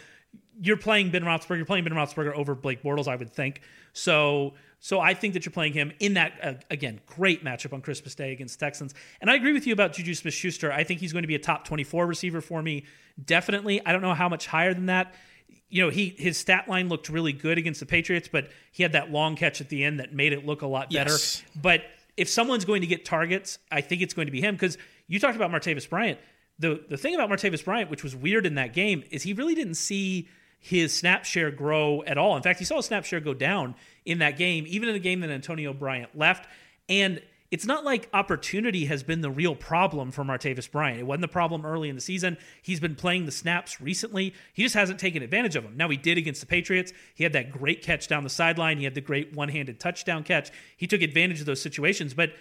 you're 0.62 0.78
playing 0.78 1.12
Ben 1.12 1.24
Roethlisberger. 1.24 1.58
You're 1.58 1.66
playing 1.66 1.84
Ben 1.84 1.94
Roethlisberger 1.94 2.34
over 2.34 2.56
Blake 2.56 2.84
Bortles, 2.84 3.08
I 3.08 3.16
would 3.16 3.32
think. 3.32 3.62
So, 3.94 4.54
so 4.80 5.00
I 5.00 5.14
think 5.14 5.34
that 5.34 5.46
you're 5.46 5.54
playing 5.54 5.74
him 5.74 5.92
in 6.00 6.16
that 6.16 6.34
uh, 6.44 6.54
again 6.70 7.00
great 7.06 7.44
matchup 7.44 7.74
on 7.74 7.82
Christmas 7.82 8.16
Day 8.16 8.32
against 8.32 8.60
Texans. 8.60 8.94
And 9.22 9.30
I 9.30 9.36
agree 9.36 9.54
with 9.54 9.66
you 9.66 9.74
about 9.74 9.94
Juju 9.94 10.14
Smith-Schuster. 10.14 10.72
I 10.72 10.84
think 10.84 11.00
he's 11.00 11.14
going 11.14 11.24
to 11.24 11.28
be 11.28 11.36
a 11.36 11.40
top 11.40 11.66
24 11.66 12.06
receiver 12.06 12.42
for 12.42 12.62
me, 12.62 12.86
definitely. 13.24 13.86
I 13.86 13.92
don't 13.92 14.02
know 14.02 14.14
how 14.14 14.30
much 14.30 14.48
higher 14.48 14.74
than 14.74 14.88
that. 14.88 15.16
You 15.70 15.84
know, 15.84 15.90
he 15.90 16.16
his 16.18 16.38
stat 16.38 16.68
line 16.68 16.90
looked 16.90 17.10
really 17.10 17.34
good 17.34 17.58
against 17.58 17.80
the 17.80 17.86
Patriots, 17.86 18.28
but 18.32 18.50
he 18.72 18.84
had 18.84 18.92
that 18.92 19.12
long 19.12 19.36
catch 19.36 19.62
at 19.62 19.70
the 19.70 19.84
end 19.84 20.00
that 20.00 20.14
made 20.14 20.34
it 20.34 20.46
look 20.46 20.62
a 20.62 20.68
lot 20.68 20.92
better. 20.92 21.12
Yes. 21.12 21.44
But 21.60 21.84
if 22.18 22.30
someone's 22.30 22.66
going 22.66 22.82
to 22.82 22.88
get 22.88 23.06
targets, 23.06 23.58
I 23.72 23.82
think 23.82 24.02
it's 24.02 24.14
going 24.14 24.28
to 24.28 24.32
be 24.32 24.42
him 24.42 24.56
because 24.56 24.78
you 25.08 25.20
talked 25.20 25.36
about 25.36 25.52
Martavis 25.52 25.90
Bryant. 25.90 26.20
The 26.60 26.84
the 26.90 26.98
thing 26.98 27.16
about 27.16 27.30
Martavis 27.30 27.64
Bryant, 27.64 27.90
which 27.90 28.04
was 28.04 28.16
weird 28.16 28.46
in 28.46 28.56
that 28.56 28.74
game, 28.74 29.04
is 29.12 29.24
he 29.24 29.34
really 29.34 29.56
didn't 29.56 29.76
see 29.76 30.28
his 30.60 30.96
snap 30.96 31.26
share 31.26 31.50
grow 31.50 32.04
at 32.04 32.18
all. 32.18 32.38
In 32.38 32.44
fact, 32.44 32.60
he 32.60 32.66
saw 32.66 32.76
his 32.78 32.86
snap 32.86 33.04
share 33.04 33.20
go 33.20 33.34
down 33.34 33.74
in 34.06 34.20
that 34.20 34.38
game, 34.38 34.66
even 34.68 34.90
in 34.90 34.94
the 34.94 35.00
game 35.00 35.22
that 35.22 35.32
Antonio 35.32 35.74
Bryant 35.74 36.16
left. 36.16 36.48
And 36.88 37.22
it's 37.52 37.66
not 37.66 37.84
like 37.84 38.08
opportunity 38.14 38.86
has 38.86 39.04
been 39.04 39.20
the 39.20 39.30
real 39.30 39.56
problem 39.56 40.12
for 40.12 40.24
Martavis 40.24 40.72
Bryant. 40.72 41.02
It 41.02 41.04
wasn't 41.04 41.24
the 41.24 41.28
problem 41.28 41.66
early 41.66 41.90
in 41.90 41.96
the 41.96 42.02
season. 42.02 42.38
He's 42.62 42.80
been 42.80 42.96
playing 42.96 43.26
the 43.26 43.32
snaps 43.32 43.82
recently. 43.82 44.34
He 44.54 44.64
just 44.64 44.74
hasn't 44.74 45.00
taken 45.00 45.22
advantage 45.22 45.58
of 45.58 45.64
them. 45.64 45.76
Now 45.76 45.90
he 45.90 45.98
did 45.98 46.18
against 46.18 46.40
the 46.40 46.48
Patriots. 46.48 46.94
He 47.14 47.26
had 47.26 47.34
that 47.34 47.52
great 47.52 47.82
catch 47.82 48.08
down 48.08 48.24
the 48.24 48.30
sideline. 48.30 48.78
He 48.78 48.86
had 48.86 48.96
the 48.96 49.02
great 49.02 49.36
one-handed 49.36 49.82
touchdown 49.82 50.24
catch. 50.24 50.50
He 50.78 50.88
took 50.88 51.02
advantage 51.02 51.42
of 51.42 51.46
those 51.46 51.62
situations, 51.62 52.14
but 52.14 52.32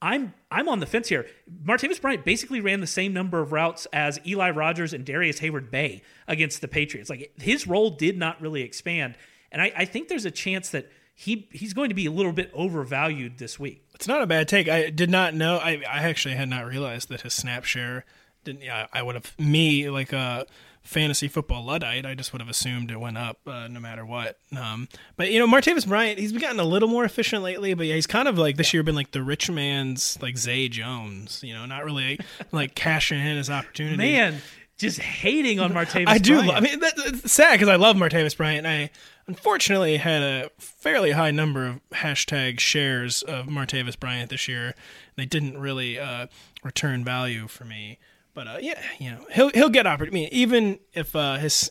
I'm 0.00 0.32
I'm 0.50 0.68
on 0.68 0.78
the 0.78 0.86
fence 0.86 1.08
here. 1.08 1.26
Martavis 1.64 2.00
Bryant 2.00 2.24
basically 2.24 2.60
ran 2.60 2.80
the 2.80 2.86
same 2.86 3.12
number 3.12 3.40
of 3.40 3.52
routes 3.52 3.86
as 3.92 4.20
Eli 4.24 4.50
Rogers 4.50 4.92
and 4.94 5.04
Darrius 5.04 5.40
Heyward-Bey 5.40 6.00
against 6.28 6.60
the 6.60 6.68
Patriots. 6.68 7.10
Like 7.10 7.32
his 7.38 7.66
role 7.66 7.90
did 7.90 8.16
not 8.16 8.40
really 8.40 8.62
expand, 8.62 9.16
and 9.52 9.60
I, 9.60 9.72
I 9.76 9.84
think 9.84 10.08
there's 10.08 10.24
a 10.24 10.30
chance 10.30 10.70
that 10.70 10.90
he 11.14 11.48
he's 11.52 11.74
going 11.74 11.90
to 11.90 11.94
be 11.94 12.06
a 12.06 12.10
little 12.10 12.32
bit 12.32 12.50
overvalued 12.54 13.36
this 13.36 13.58
week. 13.58 13.84
It's 14.00 14.08
not 14.08 14.22
a 14.22 14.26
bad 14.26 14.48
take. 14.48 14.66
I 14.66 14.88
did 14.88 15.10
not 15.10 15.34
know. 15.34 15.58
I, 15.58 15.82
I 15.86 16.08
actually 16.08 16.34
had 16.34 16.48
not 16.48 16.64
realized 16.64 17.10
that 17.10 17.20
his 17.20 17.34
snap 17.34 17.64
share 17.64 18.06
didn't. 18.44 18.62
Yeah, 18.62 18.86
I 18.94 19.02
would 19.02 19.14
have 19.14 19.38
me 19.38 19.90
like 19.90 20.14
a 20.14 20.46
fantasy 20.82 21.28
football 21.28 21.66
luddite. 21.66 22.06
I 22.06 22.14
just 22.14 22.32
would 22.32 22.40
have 22.40 22.48
assumed 22.48 22.90
it 22.90 22.98
went 22.98 23.18
up 23.18 23.40
uh, 23.46 23.68
no 23.68 23.78
matter 23.78 24.06
what. 24.06 24.38
Um, 24.56 24.88
but 25.18 25.30
you 25.30 25.38
know, 25.38 25.46
Martavis 25.46 25.86
Bryant, 25.86 26.18
he's 26.18 26.32
gotten 26.32 26.58
a 26.58 26.64
little 26.64 26.88
more 26.88 27.04
efficient 27.04 27.42
lately. 27.42 27.74
But 27.74 27.88
yeah, 27.88 27.96
he's 27.96 28.06
kind 28.06 28.26
of 28.26 28.38
like 28.38 28.56
this 28.56 28.72
year 28.72 28.82
been 28.82 28.94
like 28.94 29.10
the 29.10 29.22
rich 29.22 29.50
man's 29.50 30.16
like 30.22 30.38
Zay 30.38 30.70
Jones. 30.70 31.42
You 31.44 31.52
know, 31.52 31.66
not 31.66 31.84
really 31.84 32.18
like 32.52 32.74
cashing 32.74 33.20
in 33.20 33.36
his 33.36 33.50
opportunity. 33.50 33.98
Man, 33.98 34.38
just 34.80 34.98
hating 35.00 35.60
on 35.60 35.72
Martavis. 35.72 36.08
I 36.08 36.18
do. 36.18 36.36
Bryant. 36.36 36.54
I 36.54 36.60
mean, 36.60 36.80
that, 36.80 36.94
it's 36.96 37.32
sad 37.32 37.52
because 37.52 37.68
I 37.68 37.76
love 37.76 37.96
Martavis 37.96 38.36
Bryant. 38.36 38.66
I 38.66 38.90
unfortunately 39.26 39.96
had 39.98 40.22
a 40.22 40.50
fairly 40.58 41.12
high 41.12 41.30
number 41.30 41.66
of 41.66 41.80
hashtag 41.90 42.60
shares 42.60 43.22
of 43.22 43.46
Martavis 43.46 43.98
Bryant 43.98 44.30
this 44.30 44.48
year. 44.48 44.74
They 45.16 45.26
didn't 45.26 45.58
really 45.58 45.98
uh, 45.98 46.26
return 46.64 47.04
value 47.04 47.46
for 47.46 47.64
me. 47.64 47.98
But 48.34 48.46
uh, 48.46 48.58
yeah, 48.60 48.80
you 48.98 49.10
know, 49.10 49.26
he'll 49.32 49.50
he'll 49.50 49.68
get 49.68 49.86
opportunity. 49.86 50.26
I 50.26 50.28
mean, 50.28 50.28
even 50.32 50.78
if 50.92 51.14
uh, 51.14 51.36
his 51.36 51.70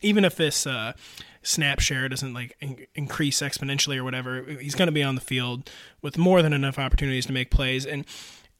even 0.00 0.24
if 0.24 0.36
this 0.36 0.66
uh, 0.66 0.92
snap 1.42 1.80
share 1.80 2.08
doesn't 2.08 2.34
like 2.34 2.56
in- 2.60 2.86
increase 2.94 3.40
exponentially 3.40 3.96
or 3.96 4.04
whatever, 4.04 4.42
he's 4.42 4.74
going 4.74 4.86
to 4.86 4.92
be 4.92 5.02
on 5.02 5.14
the 5.14 5.20
field 5.20 5.70
with 6.02 6.18
more 6.18 6.42
than 6.42 6.52
enough 6.52 6.78
opportunities 6.78 7.26
to 7.26 7.32
make 7.32 7.50
plays. 7.50 7.84
And 7.84 8.06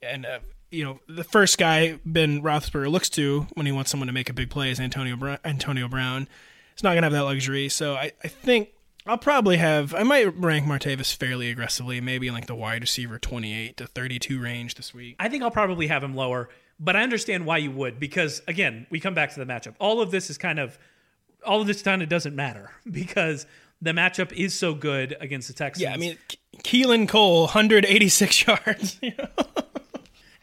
and 0.02 0.26
uh, 0.26 0.40
you 0.70 0.84
know, 0.84 1.00
the 1.08 1.24
first 1.24 1.58
guy 1.58 1.98
Ben 2.04 2.42
Roethlisberger 2.42 2.90
looks 2.90 3.08
to 3.10 3.46
when 3.54 3.66
he 3.66 3.72
wants 3.72 3.90
someone 3.90 4.06
to 4.08 4.12
make 4.12 4.28
a 4.28 4.32
big 4.32 4.50
play 4.50 4.70
is 4.70 4.80
Antonio 4.80 5.16
Brown. 5.16 5.38
Antonio 5.44 5.88
Brown. 5.88 6.28
He's 6.74 6.82
not 6.82 6.90
going 6.90 7.02
to 7.02 7.06
have 7.06 7.12
that 7.12 7.22
luxury. 7.22 7.68
So 7.68 7.94
I, 7.94 8.12
I 8.22 8.28
think 8.28 8.70
I'll 9.06 9.18
probably 9.18 9.56
have 9.58 9.94
I 9.94 10.02
might 10.02 10.36
rank 10.36 10.66
Martavis 10.66 11.14
fairly 11.14 11.50
aggressively, 11.50 12.00
maybe 12.00 12.26
in 12.26 12.34
like 12.34 12.46
the 12.46 12.54
wide 12.54 12.82
receiver 12.82 13.18
28 13.18 13.76
to 13.76 13.86
32 13.86 14.40
range 14.40 14.74
this 14.74 14.92
week. 14.92 15.16
I 15.20 15.28
think 15.28 15.42
I'll 15.42 15.50
probably 15.50 15.86
have 15.86 16.02
him 16.02 16.14
lower, 16.14 16.48
but 16.80 16.96
I 16.96 17.02
understand 17.02 17.46
why 17.46 17.58
you 17.58 17.70
would 17.70 18.00
because 18.00 18.42
again, 18.48 18.86
we 18.90 18.98
come 18.98 19.14
back 19.14 19.32
to 19.34 19.38
the 19.38 19.46
matchup. 19.46 19.74
All 19.78 20.00
of 20.00 20.10
this 20.10 20.28
is 20.28 20.38
kind 20.38 20.58
of 20.58 20.78
all 21.46 21.60
of 21.60 21.66
this 21.68 21.82
kind 21.82 22.02
of 22.02 22.08
doesn't 22.08 22.34
matter 22.34 22.72
because 22.90 23.46
the 23.80 23.92
matchup 23.92 24.32
is 24.32 24.54
so 24.54 24.74
good 24.74 25.16
against 25.20 25.48
the 25.48 25.54
Texans. 25.54 25.82
Yeah, 25.82 25.94
I 25.94 25.96
mean 25.96 26.18
Keelan 26.58 27.08
Cole 27.08 27.42
186 27.42 28.46
yards. 28.46 28.98
you 29.00 29.12
know? 29.18 29.28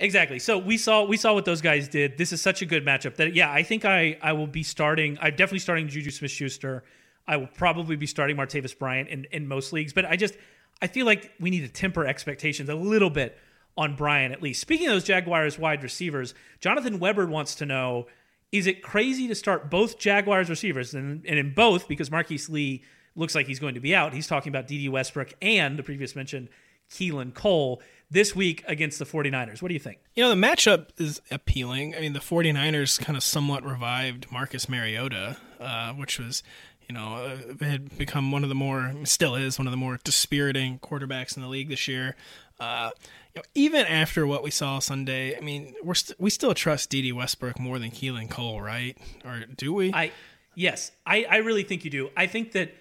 Exactly. 0.03 0.37
So 0.37 0.57
we 0.57 0.77
saw 0.77 1.05
we 1.05 1.15
saw 1.15 1.33
what 1.33 1.45
those 1.45 1.61
guys 1.61 1.87
did. 1.87 2.17
This 2.17 2.33
is 2.33 2.41
such 2.41 2.61
a 2.61 2.65
good 2.65 2.85
matchup 2.85 3.15
that 3.15 3.33
yeah, 3.33 3.49
I 3.49 3.63
think 3.63 3.85
I 3.85 4.17
I 4.21 4.33
will 4.33 4.47
be 4.47 4.61
starting. 4.61 5.17
I'm 5.21 5.31
definitely 5.31 5.59
starting 5.59 5.87
Juju 5.87 6.11
Smith 6.11 6.29
Schuster. 6.29 6.83
I 7.25 7.37
will 7.37 7.47
probably 7.47 7.95
be 7.95 8.05
starting 8.05 8.35
Martavis 8.35 8.77
Bryant 8.77 9.07
in, 9.07 9.25
in 9.31 9.47
most 9.47 9.71
leagues, 9.71 9.93
but 9.93 10.03
I 10.03 10.17
just 10.17 10.35
I 10.81 10.87
feel 10.87 11.05
like 11.05 11.31
we 11.39 11.49
need 11.49 11.61
to 11.61 11.69
temper 11.69 12.05
expectations 12.05 12.67
a 12.67 12.75
little 12.75 13.09
bit 13.09 13.37
on 13.77 13.95
Bryant 13.95 14.33
at 14.33 14.43
least. 14.43 14.59
Speaking 14.59 14.87
of 14.87 14.93
those 14.93 15.05
Jaguars 15.05 15.57
wide 15.57 15.81
receivers, 15.81 16.33
Jonathan 16.59 16.99
Weber 16.99 17.25
wants 17.25 17.55
to 17.55 17.65
know: 17.65 18.07
Is 18.51 18.67
it 18.67 18.83
crazy 18.83 19.29
to 19.29 19.35
start 19.35 19.69
both 19.69 19.99
Jaguars 19.99 20.49
receivers 20.49 20.93
and, 20.93 21.25
and 21.25 21.39
in 21.39 21.53
both 21.53 21.87
because 21.87 22.11
Marquise 22.11 22.49
Lee 22.49 22.83
looks 23.15 23.35
like 23.35 23.47
he's 23.47 23.59
going 23.59 23.75
to 23.75 23.79
be 23.79 23.95
out? 23.95 24.13
He's 24.13 24.27
talking 24.27 24.49
about 24.49 24.67
Dede 24.67 24.89
Westbrook 24.89 25.33
and 25.41 25.79
the 25.79 25.83
previous 25.83 26.13
mentioned 26.13 26.49
Keelan 26.91 27.33
Cole 27.33 27.81
this 28.13 28.35
week 28.35 28.63
against 28.67 28.99
the 28.99 29.05
49ers. 29.05 29.61
What 29.61 29.69
do 29.69 29.73
you 29.73 29.79
think? 29.79 29.97
You 30.13 30.23
know, 30.23 30.29
the 30.29 30.35
matchup 30.35 30.89
is 30.97 31.19
appealing. 31.31 31.95
I 31.95 31.99
mean, 31.99 32.13
the 32.13 32.19
49ers 32.19 32.99
kind 32.99 33.17
of 33.17 33.23
somewhat 33.23 33.65
revived 33.65 34.31
Marcus 34.31 34.69
Mariota, 34.69 35.37
uh, 35.59 35.93
which 35.93 36.19
was, 36.19 36.43
you 36.87 36.93
know, 36.93 37.15
uh, 37.15 37.65
had 37.65 37.97
become 37.97 38.31
one 38.31 38.43
of 38.43 38.49
the 38.49 38.55
more, 38.55 38.93
still 39.03 39.35
is 39.35 39.57
one 39.57 39.65
of 39.65 39.71
the 39.71 39.77
more 39.77 39.99
dispiriting 40.03 40.77
quarterbacks 40.77 41.35
in 41.35 41.41
the 41.41 41.49
league 41.49 41.69
this 41.69 41.87
year. 41.87 42.15
Uh, 42.59 42.91
you 43.33 43.39
know, 43.39 43.43
even 43.55 43.83
after 43.87 44.27
what 44.27 44.43
we 44.43 44.51
saw 44.51 44.77
Sunday, 44.77 45.35
I 45.35 45.41
mean, 45.41 45.73
we're 45.83 45.95
st- 45.95 46.19
we 46.19 46.29
still 46.29 46.53
trust 46.53 46.91
Dede 46.91 47.13
Westbrook 47.13 47.59
more 47.59 47.79
than 47.79 47.89
Keelan 47.89 48.29
Cole, 48.29 48.61
right? 48.61 48.95
Or 49.25 49.41
do 49.57 49.73
we? 49.73 49.91
I 49.91 50.11
yes, 50.53 50.91
I, 51.03 51.25
I 51.27 51.37
really 51.37 51.63
think 51.63 51.83
you 51.83 51.89
do. 51.89 52.11
I 52.15 52.27
think 52.27 52.51
that 52.51 52.75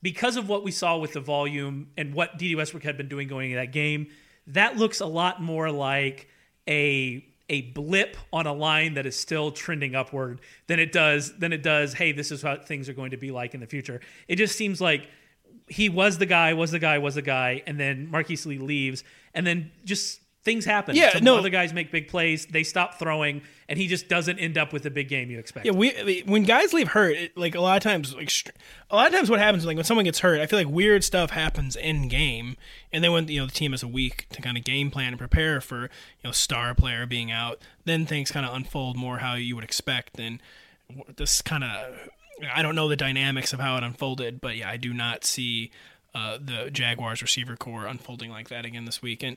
because 0.00 0.36
of 0.36 0.48
what 0.48 0.62
we 0.62 0.70
saw 0.70 0.96
with 0.96 1.14
the 1.14 1.20
volume 1.20 1.90
and 1.96 2.14
what 2.14 2.38
Dede 2.38 2.56
Westbrook 2.56 2.84
had 2.84 2.96
been 2.96 3.08
doing 3.08 3.26
going 3.26 3.50
into 3.50 3.60
that 3.60 3.72
game, 3.72 4.06
that 4.54 4.76
looks 4.76 5.00
a 5.00 5.06
lot 5.06 5.42
more 5.42 5.70
like 5.70 6.28
a 6.68 7.24
a 7.48 7.62
blip 7.72 8.16
on 8.32 8.46
a 8.46 8.52
line 8.52 8.94
that 8.94 9.06
is 9.06 9.18
still 9.18 9.50
trending 9.50 9.94
upward 9.94 10.40
than 10.68 10.78
it 10.78 10.92
does 10.92 11.36
than 11.38 11.52
it 11.52 11.62
does. 11.62 11.94
Hey, 11.94 12.12
this 12.12 12.30
is 12.30 12.42
how 12.42 12.56
things 12.56 12.88
are 12.88 12.94
going 12.94 13.10
to 13.10 13.16
be 13.16 13.30
like 13.30 13.54
in 13.54 13.60
the 13.60 13.66
future. 13.66 14.00
It 14.28 14.36
just 14.36 14.56
seems 14.56 14.80
like 14.80 15.08
he 15.68 15.88
was 15.88 16.18
the 16.18 16.26
guy, 16.26 16.54
was 16.54 16.70
the 16.70 16.78
guy, 16.78 16.98
was 16.98 17.16
the 17.16 17.22
guy, 17.22 17.62
and 17.66 17.78
then 17.78 18.10
Marquise 18.10 18.46
Lee 18.46 18.58
leaves, 18.58 19.04
and 19.34 19.46
then 19.46 19.70
just 19.84 20.20
things 20.42 20.64
happen. 20.64 20.96
Yeah, 20.96 21.12
Some 21.12 21.24
no. 21.24 21.36
other 21.36 21.50
guys 21.50 21.72
make 21.72 21.90
big 21.90 22.08
plays, 22.08 22.46
they 22.46 22.62
stop 22.62 22.98
throwing, 22.98 23.42
and 23.68 23.78
he 23.78 23.86
just 23.86 24.08
doesn't 24.08 24.38
end 24.38 24.56
up 24.56 24.72
with 24.72 24.82
the 24.82 24.90
big 24.90 25.08
game 25.08 25.30
you 25.30 25.38
expect. 25.38 25.66
Yeah, 25.66 25.72
we 25.72 26.22
when 26.26 26.44
guys 26.44 26.72
leave 26.72 26.88
hurt, 26.88 27.14
it, 27.16 27.36
like 27.36 27.54
a 27.54 27.60
lot 27.60 27.76
of 27.76 27.82
times, 27.82 28.14
like 28.14 28.32
a 28.90 28.96
lot 28.96 29.08
of 29.08 29.12
times, 29.12 29.28
what 29.30 29.38
happens 29.38 29.66
like 29.66 29.76
when 29.76 29.84
someone 29.84 30.04
gets 30.04 30.20
hurt, 30.20 30.40
I 30.40 30.46
feel 30.46 30.58
like 30.58 30.68
weird 30.68 31.04
stuff 31.04 31.30
happens 31.30 31.76
in 31.76 32.08
game, 32.08 32.56
and 32.92 33.04
then 33.04 33.12
when 33.12 33.28
you 33.28 33.40
know 33.40 33.46
the 33.46 33.52
team 33.52 33.72
has 33.72 33.82
a 33.82 33.88
week 33.88 34.26
to 34.30 34.42
kind 34.42 34.56
of 34.56 34.64
game 34.64 34.90
plan 34.90 35.08
and 35.08 35.18
prepare 35.18 35.60
for 35.60 35.82
you 35.82 35.88
know 36.24 36.32
star 36.32 36.74
player 36.74 37.06
being 37.06 37.30
out, 37.30 37.60
then 37.84 38.06
things 38.06 38.30
kind 38.30 38.46
of 38.46 38.54
unfold 38.54 38.96
more 38.96 39.18
how 39.18 39.34
you 39.34 39.54
would 39.54 39.64
expect. 39.64 40.18
And 40.18 40.40
this 41.16 41.42
kind 41.42 41.64
of, 41.64 41.94
I 42.52 42.62
don't 42.62 42.74
know 42.74 42.88
the 42.88 42.96
dynamics 42.96 43.52
of 43.52 43.60
how 43.60 43.76
it 43.76 43.84
unfolded, 43.84 44.40
but 44.40 44.56
yeah, 44.56 44.70
I 44.70 44.76
do 44.78 44.92
not 44.94 45.24
see. 45.24 45.70
Uh, 46.12 46.38
the 46.40 46.70
Jaguars 46.72 47.22
receiver 47.22 47.56
corps 47.56 47.86
unfolding 47.86 48.30
like 48.30 48.48
that 48.48 48.64
again 48.64 48.84
this 48.84 49.00
week, 49.00 49.22
and 49.22 49.36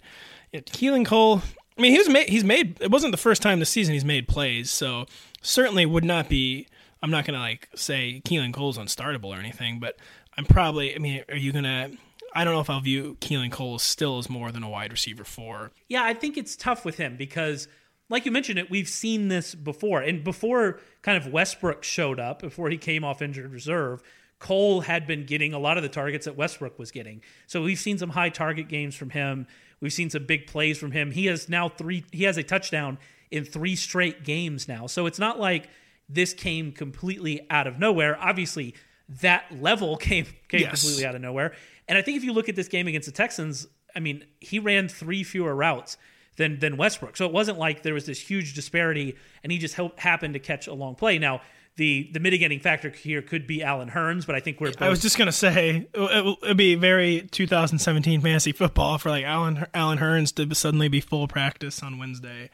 yeah, 0.51 0.61
Keelan 0.61 1.05
Cole. 1.05 1.43
I 1.77 1.81
mean, 1.81 1.91
he 1.91 1.99
was 1.99 2.09
made. 2.09 2.29
He's 2.29 2.43
made. 2.43 2.81
It 2.81 2.89
wasn't 2.89 3.11
the 3.11 3.17
first 3.17 3.43
time 3.43 3.59
this 3.59 3.69
season 3.69 3.93
he's 3.93 4.05
made 4.05 4.27
plays, 4.27 4.71
so 4.71 5.05
certainly 5.41 5.85
would 5.85 6.03
not 6.03 6.29
be. 6.29 6.67
I'm 7.03 7.11
not 7.11 7.25
gonna 7.25 7.39
like 7.39 7.69
say 7.75 8.21
Keelan 8.25 8.53
Cole's 8.53 8.77
unstartable 8.77 9.35
or 9.35 9.39
anything, 9.39 9.79
but 9.79 9.97
I'm 10.37 10.45
probably. 10.45 10.95
I 10.95 10.97
mean, 10.97 11.23
are 11.29 11.37
you 11.37 11.51
gonna? 11.51 11.91
I 12.33 12.43
don't 12.43 12.53
know 12.53 12.61
if 12.61 12.69
I'll 12.69 12.81
view 12.81 13.17
Keelan 13.21 13.51
Cole 13.51 13.77
still 13.77 14.17
as 14.17 14.29
more 14.29 14.51
than 14.51 14.63
a 14.63 14.69
wide 14.69 14.91
receiver 14.91 15.23
four. 15.23 15.71
Yeah, 15.87 16.03
I 16.03 16.13
think 16.13 16.37
it's 16.37 16.55
tough 16.55 16.83
with 16.85 16.97
him 16.97 17.15
because, 17.17 17.67
like 18.09 18.25
you 18.25 18.31
mentioned 18.31 18.57
it, 18.57 18.71
we've 18.71 18.89
seen 18.89 19.27
this 19.27 19.53
before. 19.53 20.01
And 20.01 20.23
before 20.23 20.79
kind 21.03 21.23
of 21.23 21.31
Westbrook 21.31 21.83
showed 21.83 22.19
up, 22.19 22.41
before 22.41 22.69
he 22.69 22.77
came 22.77 23.03
off 23.03 23.21
injured 23.21 23.51
reserve, 23.51 24.01
Cole 24.43 24.81
had 24.81 25.07
been 25.07 25.25
getting 25.25 25.53
a 25.53 25.57
lot 25.57 25.77
of 25.77 25.83
the 25.83 25.89
targets 25.89 26.25
that 26.25 26.35
Westbrook 26.35 26.77
was 26.77 26.91
getting. 26.91 27.21
So 27.47 27.63
we've 27.63 27.79
seen 27.79 27.97
some 27.97 28.09
high 28.09 28.27
target 28.27 28.67
games 28.67 28.93
from 28.93 29.09
him. 29.09 29.47
We've 29.79 29.93
seen 29.93 30.09
some 30.09 30.25
big 30.25 30.47
plays 30.47 30.77
from 30.77 30.91
him. 30.91 31.11
He 31.11 31.27
has 31.27 31.47
now 31.47 31.69
three, 31.69 32.03
he 32.11 32.25
has 32.25 32.35
a 32.35 32.43
touchdown 32.43 32.97
in 33.31 33.45
three 33.45 33.77
straight 33.77 34.25
games 34.25 34.67
now. 34.67 34.85
So 34.85 35.05
it's 35.05 35.17
not 35.17 35.39
like 35.39 35.69
this 36.09 36.33
came 36.33 36.73
completely 36.73 37.47
out 37.49 37.67
of 37.67 37.79
nowhere. 37.79 38.17
Obviously, 38.19 38.75
that 39.21 39.45
level 39.61 39.95
came 40.09 40.25
came 40.49 40.59
Yes. 40.61 40.81
completely 40.81 41.05
out 41.05 41.15
of 41.15 41.21
nowhere. 41.21 41.53
And 41.87 41.97
I 41.97 42.01
think 42.01 42.17
if 42.17 42.23
you 42.25 42.33
look 42.33 42.49
at 42.49 42.57
this 42.57 42.67
game 42.67 42.85
against 42.87 43.05
the 43.05 43.13
Texans, 43.13 43.65
I 43.95 44.01
mean, 44.01 44.25
he 44.41 44.59
ran 44.59 44.89
three 44.89 45.23
fewer 45.23 45.55
routes 45.55 45.95
than 46.37 46.59
than 46.59 46.77
Westbrook. 46.77 47.15
So 47.17 47.25
it 47.25 47.31
wasn't 47.31 47.57
like 47.59 47.83
there 47.83 47.93
was 47.93 48.05
this 48.05 48.19
huge 48.19 48.53
disparity, 48.53 49.15
and 49.43 49.51
he 49.51 49.57
just 49.57 49.75
help, 49.75 49.99
happened 49.99 50.33
to 50.33 50.39
catch 50.39 50.67
a 50.67 50.73
long 50.73 50.95
play. 50.95 51.17
Now, 51.19 51.41
the 51.75 52.09
the 52.13 52.19
mitigating 52.19 52.59
factor 52.59 52.89
here 52.89 53.21
could 53.21 53.47
be 53.47 53.63
Allen 53.63 53.89
Hurns, 53.89 54.25
but 54.27 54.35
I 54.35 54.39
think 54.39 54.59
we're 54.61 54.67
both, 54.71 54.81
I 54.81 54.89
was 54.89 55.01
just 55.01 55.17
gonna 55.17 55.31
say 55.31 55.87
it 55.93 56.37
would 56.43 56.57
be 56.57 56.75
very 56.75 57.27
2017 57.31 58.21
fantasy 58.21 58.51
football 58.51 58.97
for 58.97 59.09
like 59.09 59.25
Allen 59.25 59.65
Allen 59.73 59.97
Hurns 59.97 60.33
to 60.35 60.53
suddenly 60.55 60.87
be 60.87 60.99
full 61.01 61.27
practice 61.27 61.81
on 61.81 61.97
Wednesday, 61.97 62.49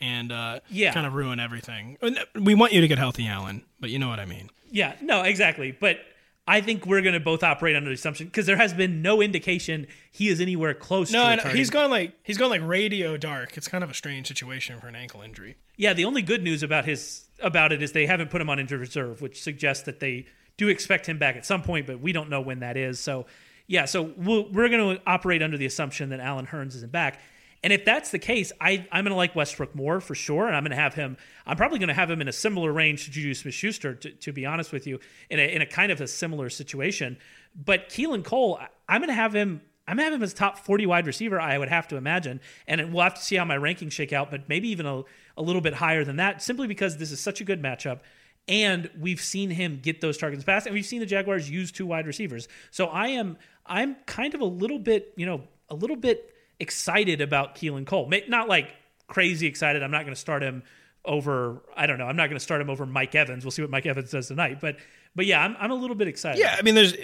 and 0.00 0.32
uh, 0.32 0.60
Yeah. 0.70 0.92
kind 0.92 1.06
of 1.06 1.14
ruin 1.14 1.38
everything. 1.40 1.98
We 2.34 2.54
want 2.54 2.72
you 2.72 2.80
to 2.80 2.88
get 2.88 2.98
healthy, 2.98 3.26
Allen, 3.28 3.62
but 3.80 3.90
you 3.90 3.98
know 4.00 4.08
what 4.08 4.18
I 4.20 4.24
mean. 4.24 4.50
yeah, 4.70 4.94
no, 5.00 5.22
exactly. 5.22 5.70
But 5.70 5.98
I 6.46 6.60
think 6.60 6.84
we're 6.84 7.00
going 7.00 7.14
to 7.14 7.20
both 7.20 7.42
operate 7.42 7.74
under 7.74 7.88
the 7.88 7.94
assumption 7.94 8.26
because 8.26 8.44
there 8.44 8.56
has 8.56 8.74
been 8.74 9.00
no 9.00 9.22
indication 9.22 9.86
he 10.10 10.28
is 10.28 10.40
anywhere 10.40 10.74
close. 10.74 11.10
No, 11.10 11.34
know. 11.34 11.42
he's 11.44 11.70
gone 11.70 11.90
like 11.90 12.12
he's 12.22 12.36
gone 12.36 12.50
like 12.50 12.62
radio 12.62 13.16
dark. 13.16 13.56
It's 13.56 13.68
kind 13.68 13.82
of 13.82 13.90
a 13.90 13.94
strange 13.94 14.28
situation 14.28 14.78
for 14.78 14.86
an 14.86 14.94
ankle 14.94 15.22
injury. 15.22 15.56
Yeah, 15.76 15.94
the 15.94 16.04
only 16.04 16.20
good 16.20 16.42
news 16.42 16.62
about 16.62 16.84
his 16.84 17.24
about 17.40 17.72
it 17.72 17.82
is 17.82 17.92
they 17.92 18.06
haven't 18.06 18.30
put 18.30 18.42
him 18.42 18.50
on 18.50 18.58
injured 18.58 18.80
reserve, 18.80 19.22
which 19.22 19.42
suggests 19.42 19.84
that 19.84 20.00
they 20.00 20.26
do 20.56 20.68
expect 20.68 21.06
him 21.06 21.18
back 21.18 21.36
at 21.36 21.46
some 21.46 21.62
point, 21.62 21.86
but 21.86 22.00
we 22.00 22.12
don't 22.12 22.28
know 22.28 22.40
when 22.40 22.60
that 22.60 22.76
is. 22.76 23.00
So, 23.00 23.26
yeah, 23.66 23.86
so 23.86 24.12
we'll, 24.16 24.48
we're 24.50 24.68
going 24.68 24.96
to 24.96 25.02
operate 25.06 25.42
under 25.42 25.56
the 25.56 25.66
assumption 25.66 26.10
that 26.10 26.20
Allen 26.20 26.46
Hurns 26.46 26.76
isn't 26.76 26.92
back. 26.92 27.20
And 27.64 27.72
if 27.72 27.86
that's 27.86 28.10
the 28.10 28.18
case, 28.18 28.52
I, 28.60 28.86
I'm 28.92 29.04
going 29.04 29.12
to 29.12 29.16
like 29.16 29.34
Westbrook 29.34 29.74
more 29.74 29.98
for 29.98 30.14
sure, 30.14 30.46
and 30.46 30.54
I'm 30.54 30.64
going 30.64 30.76
to 30.76 30.76
have 30.76 30.92
him. 30.92 31.16
I'm 31.46 31.56
probably 31.56 31.78
going 31.78 31.88
to 31.88 31.94
have 31.94 32.10
him 32.10 32.20
in 32.20 32.28
a 32.28 32.32
similar 32.32 32.70
range 32.70 33.06
to 33.06 33.10
Juju 33.10 33.32
Smith-Schuster, 33.32 33.94
to, 33.94 34.10
to 34.10 34.32
be 34.34 34.44
honest 34.44 34.70
with 34.70 34.86
you, 34.86 35.00
in 35.30 35.38
a, 35.38 35.42
in 35.42 35.62
a 35.62 35.66
kind 35.66 35.90
of 35.90 35.98
a 36.02 36.06
similar 36.06 36.50
situation. 36.50 37.16
But 37.56 37.88
Keelan 37.88 38.22
Cole, 38.22 38.60
I'm 38.86 39.00
going 39.00 39.08
to 39.08 39.14
have 39.14 39.32
him. 39.32 39.62
I'm 39.88 39.96
have 39.96 40.12
him 40.12 40.22
as 40.22 40.34
top 40.34 40.58
40 40.58 40.86
wide 40.86 41.06
receiver. 41.06 41.40
I 41.40 41.56
would 41.56 41.70
have 41.70 41.88
to 41.88 41.96
imagine, 41.96 42.40
and 42.66 42.92
we'll 42.92 43.02
have 43.02 43.14
to 43.14 43.22
see 43.22 43.36
how 43.36 43.46
my 43.46 43.56
rankings 43.56 43.92
shake 43.92 44.12
out. 44.12 44.30
But 44.30 44.46
maybe 44.46 44.68
even 44.68 44.84
a, 44.84 45.02
a 45.36 45.42
little 45.42 45.62
bit 45.62 45.72
higher 45.72 46.04
than 46.04 46.16
that, 46.16 46.42
simply 46.42 46.66
because 46.66 46.98
this 46.98 47.12
is 47.12 47.20
such 47.20 47.40
a 47.40 47.44
good 47.44 47.62
matchup, 47.62 48.00
and 48.46 48.90
we've 48.98 49.20
seen 49.20 49.48
him 49.48 49.80
get 49.82 50.02
those 50.02 50.18
targets 50.18 50.44
fast, 50.44 50.66
and 50.66 50.74
we've 50.74 50.84
seen 50.84 51.00
the 51.00 51.06
Jaguars 51.06 51.50
use 51.50 51.72
two 51.72 51.86
wide 51.86 52.06
receivers. 52.06 52.46
So 52.70 52.86
I 52.86 53.08
am 53.08 53.38
I'm 53.64 53.96
kind 54.06 54.34
of 54.34 54.42
a 54.42 54.46
little 54.46 54.78
bit 54.78 55.14
you 55.16 55.24
know 55.24 55.42
a 55.70 55.74
little 55.74 55.96
bit 55.96 56.33
excited 56.60 57.20
about 57.20 57.54
Keelan 57.54 57.86
Cole. 57.86 58.10
Not 58.28 58.48
like 58.48 58.70
crazy 59.06 59.46
excited. 59.46 59.82
I'm 59.82 59.90
not 59.90 60.02
going 60.02 60.14
to 60.14 60.20
start 60.20 60.42
him 60.42 60.62
over. 61.04 61.62
I 61.76 61.86
don't 61.86 61.98
know. 61.98 62.06
I'm 62.06 62.16
not 62.16 62.28
going 62.28 62.38
to 62.38 62.44
start 62.44 62.60
him 62.60 62.70
over 62.70 62.86
Mike 62.86 63.14
Evans. 63.14 63.44
We'll 63.44 63.52
see 63.52 63.62
what 63.62 63.70
Mike 63.70 63.86
Evans 63.86 64.10
does 64.10 64.28
tonight. 64.28 64.60
But 64.60 64.76
but 65.16 65.26
yeah, 65.26 65.44
I'm 65.44 65.56
I'm 65.58 65.70
a 65.70 65.74
little 65.74 65.96
bit 65.96 66.08
excited. 66.08 66.40
Yeah, 66.40 66.56
I 66.58 66.62
mean, 66.62 66.74
there's 66.74 66.94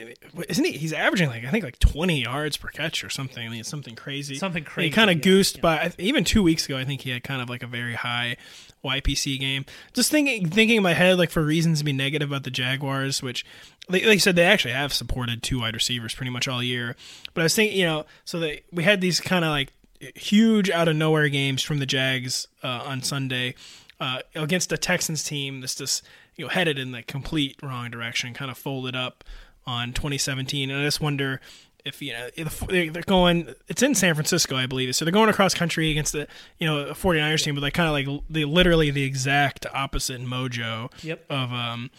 isn't 0.49 0.65
he? 0.65 0.73
He's 0.73 0.93
averaging 0.93 1.29
like 1.29 1.45
I 1.45 1.51
think 1.51 1.65
like 1.65 1.79
20 1.79 2.23
yards 2.23 2.57
per 2.57 2.69
catch 2.69 3.05
or 3.05 3.11
something. 3.11 3.47
I 3.47 3.51
mean, 3.51 3.61
it's 3.61 3.69
something 3.69 3.95
crazy. 3.95 4.37
Something 4.37 4.65
crazy 4.65 4.89
He 4.89 4.91
crazy, 4.91 4.95
kind 4.95 5.11
of 5.11 5.17
yeah, 5.19 5.33
goosed 5.33 5.61
by 5.61 5.93
even 5.99 6.25
two 6.25 6.43
weeks 6.43 6.67
ago. 6.67 6.77
I 6.77 6.85
think 6.85 7.03
he 7.03 7.11
had 7.11 7.23
kind 7.23 7.41
of 7.41 7.49
like 7.49 7.63
a 7.63 7.69
very 7.69 7.95
high 7.95 8.37
YPC 8.85 9.39
game. 9.39 9.65
Just 9.93 10.11
thinking, 10.11 10.49
thinking 10.49 10.79
in 10.79 10.83
my 10.83 10.95
head, 10.95 11.19
like 11.19 11.31
for 11.31 11.43
reasons 11.43 11.79
to 11.81 11.85
be 11.85 11.93
negative 11.93 12.31
about 12.31 12.45
the 12.45 12.51
Jaguars, 12.51 13.23
which, 13.23 13.45
like, 13.89 14.05
like 14.05 14.15
I 14.15 14.19
said, 14.19 14.37
they 14.37 14.45
actually 14.45 14.75
have 14.75 14.93
supported 14.93 15.43
two 15.43 15.61
wide 15.61 15.75
receivers 15.75 16.15
pretty 16.15 16.31
much 16.31 16.49
all 16.49 16.63
year. 16.63 16.97
But 17.35 17.43
I 17.43 17.45
was 17.45 17.55
thinking, 17.55 17.79
you 17.79 17.87
know, 17.87 18.07
so 18.25 18.39
they 18.39 18.63
we 18.73 18.85
had 18.85 19.01
these 19.01 19.21
kind 19.21 19.45
of 19.45 19.51
like 19.51 19.73
huge 20.15 20.71
out 20.71 20.89
of 20.89 20.97
nowhere 20.97 21.29
games 21.29 21.63
from 21.63 21.79
the 21.79 21.87
Jags 21.87 22.49
uh, 22.63 22.85
on 22.87 23.03
Sunday 23.03 23.55
uh, 24.01 24.21
against 24.35 24.73
a 24.73 24.79
Texans 24.79 25.23
team 25.23 25.61
that's 25.61 25.75
just 25.75 26.03
you 26.37 26.47
know 26.47 26.49
headed 26.49 26.79
in 26.79 26.93
the 26.93 27.03
complete 27.03 27.57
wrong 27.63 27.91
direction, 27.91 28.35
kind 28.35 28.51
of 28.51 28.59
folded 28.59 28.97
up 28.97 29.25
on 29.67 29.93
2017. 29.93 30.71
And 30.71 30.81
I 30.81 30.85
just 30.85 31.01
wonder 31.01 31.41
if 31.85 32.01
you 32.03 32.13
know 32.13 32.29
if 32.37 32.61
they're 32.61 33.03
going. 33.03 33.55
It's 33.69 33.83
in 33.83 33.95
San 33.95 34.15
Francisco, 34.15 34.57
I 34.57 34.67
believe. 34.67 34.95
So 34.97 35.05
they're 35.05 35.13
going 35.13 35.29
across 35.31 35.55
country 35.55 35.91
against 35.91 36.13
the 36.13 36.27
you 36.59 36.67
know 36.67 36.81
a 36.89 36.93
49ers 36.95 37.43
team, 37.45 37.55
but 37.55 37.63
like 37.63 37.75
kind 37.75 37.87
of 37.89 37.93
like 38.13 38.23
the 38.29 38.45
literally 38.45 38.91
the 38.91 39.03
exact 39.05 39.67
opposite 39.73 40.21
mojo 40.21 40.91
Yep. 41.03 41.25
of 41.31 41.53
um 41.53 41.91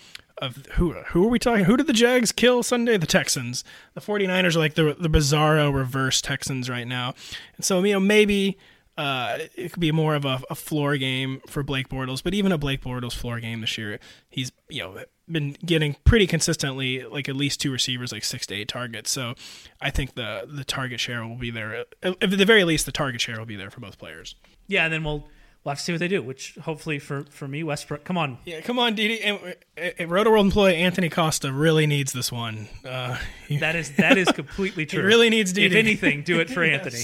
of 0.41 0.65
who 0.73 0.93
who 0.93 1.25
are 1.25 1.29
we 1.29 1.37
talking? 1.39 1.65
Who 1.65 1.77
did 1.77 1.87
the 1.87 1.93
Jags 1.93 2.31
kill 2.31 2.63
Sunday? 2.63 2.97
The 2.97 3.05
Texans. 3.07 3.63
The 3.93 4.01
49ers 4.01 4.55
are 4.55 4.59
like 4.59 4.73
the 4.73 4.95
the 4.99 5.09
bizarro 5.09 5.73
reverse 5.73 6.21
Texans 6.21 6.69
right 6.69 6.87
now. 6.87 7.13
And 7.55 7.63
so 7.65 7.83
you 7.83 7.93
know 7.93 7.99
maybe 7.99 8.57
uh, 8.97 9.37
it 9.55 9.71
could 9.71 9.79
be 9.79 9.91
more 9.91 10.15
of 10.15 10.25
a, 10.25 10.41
a 10.49 10.55
floor 10.55 10.97
game 10.97 11.41
for 11.47 11.63
Blake 11.63 11.89
Bortles, 11.89 12.21
but 12.23 12.33
even 12.33 12.51
a 12.51 12.57
Blake 12.57 12.81
Bortles 12.83 13.13
floor 13.13 13.39
game 13.39 13.61
this 13.61 13.77
year, 13.77 13.99
he's 14.29 14.51
you 14.69 14.81
know 14.83 15.03
been 15.29 15.55
getting 15.65 15.95
pretty 16.03 16.27
consistently 16.27 17.03
like 17.05 17.29
at 17.29 17.35
least 17.35 17.61
two 17.61 17.71
receivers, 17.71 18.11
like 18.11 18.23
six 18.23 18.45
to 18.47 18.55
eight 18.55 18.67
targets. 18.67 19.09
So 19.11 19.33
I 19.81 19.89
think 19.91 20.15
the 20.15 20.45
the 20.47 20.63
target 20.65 20.99
share 20.99 21.25
will 21.25 21.37
be 21.37 21.51
there. 21.51 21.85
At 22.03 22.17
at 22.21 22.29
the 22.37 22.45
very 22.45 22.63
least, 22.63 22.85
the 22.85 22.91
target 22.91 23.21
share 23.21 23.37
will 23.39 23.45
be 23.45 23.55
there 23.55 23.69
for 23.71 23.79
both 23.79 23.97
players. 23.97 24.35
yeah, 24.67 24.83
and 24.83 24.93
then 24.93 25.03
we'll 25.05 25.25
we'll 25.63 25.71
have 25.71 25.77
to 25.77 25.83
see 25.83 25.93
what 25.93 25.99
they 25.99 26.07
do. 26.09 26.21
Which 26.21 26.55
hopefully 26.61 26.99
for 26.99 27.23
for 27.29 27.47
me, 27.47 27.63
Westbrook. 27.63 28.03
Come 28.03 28.17
on, 28.17 28.39
Yeah, 28.45 28.59
come 28.61 28.77
on, 28.77 28.93
Dede. 28.95 29.21
And, 29.21 29.55
and 29.99 30.11
Rotoworld 30.11 30.41
employee 30.41 30.75
Anthony 30.75 31.07
Costa 31.09 31.51
really 31.53 31.87
needs 31.87 32.11
this 32.11 32.29
one. 32.31 32.67
Uh, 32.83 33.17
he, 33.47 33.57
That 33.59 33.75
is 33.77 33.91
that 33.95 34.17
is 34.17 34.27
completely 34.33 34.85
true. 34.87 35.03
really 35.03 35.29
needs 35.29 35.53
Dede. 35.53 35.71
If 35.71 35.77
anything, 35.77 36.23
do 36.23 36.39
it 36.41 36.49
for 36.49 36.63
Yes. 36.65 36.83
Anthony. 36.85 37.03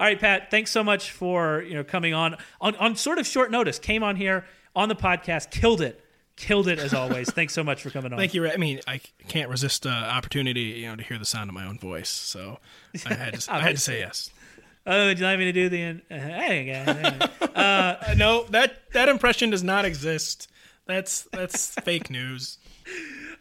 All 0.00 0.06
right, 0.06 0.18
Pat. 0.18 0.50
Thanks 0.50 0.70
so 0.70 0.82
much 0.82 1.10
for 1.10 1.60
you 1.60 1.74
know 1.74 1.84
coming 1.84 2.14
on 2.14 2.38
on 2.58 2.74
on 2.76 2.96
sort 2.96 3.18
of 3.18 3.26
short 3.26 3.50
notice. 3.50 3.78
Came 3.78 4.02
on 4.02 4.16
here 4.16 4.46
on 4.74 4.88
the 4.88 4.94
podcast, 4.94 5.50
killed 5.50 5.82
it, 5.82 6.02
killed 6.36 6.68
it 6.68 6.78
as 6.78 6.94
always. 6.94 7.30
Thanks 7.34 7.52
so 7.52 7.62
much 7.62 7.82
for 7.82 7.90
coming 7.90 8.10
on. 8.10 8.18
Thank 8.18 8.32
you. 8.32 8.48
I 8.48 8.56
mean, 8.56 8.80
I 8.88 9.02
can't 9.28 9.50
resist 9.50 9.82
the 9.82 9.90
opportunity, 9.90 10.62
you 10.62 10.88
know, 10.88 10.96
to 10.96 11.02
hear 11.02 11.18
the 11.18 11.26
sound 11.26 11.50
of 11.50 11.54
my 11.54 11.66
own 11.66 11.78
voice. 11.78 12.08
So 12.08 12.60
I 13.04 13.12
had 13.12 13.40
to, 13.40 13.52
I 13.52 13.60
had 13.60 13.76
to 13.76 13.82
say 13.82 13.98
yes. 13.98 14.30
Oh, 14.86 15.08
would 15.08 15.18
you 15.18 15.26
like 15.26 15.38
me 15.38 15.44
to 15.44 15.52
do 15.52 15.68
the? 15.68 16.02
Uh, 16.10 16.18
hey. 16.18 17.28
Uh, 17.54 18.14
no, 18.16 18.44
that 18.44 18.90
that 18.92 19.10
impression 19.10 19.50
does 19.50 19.62
not 19.62 19.84
exist. 19.84 20.50
That's 20.86 21.28
that's 21.30 21.74
fake 21.80 22.08
news. 22.08 22.56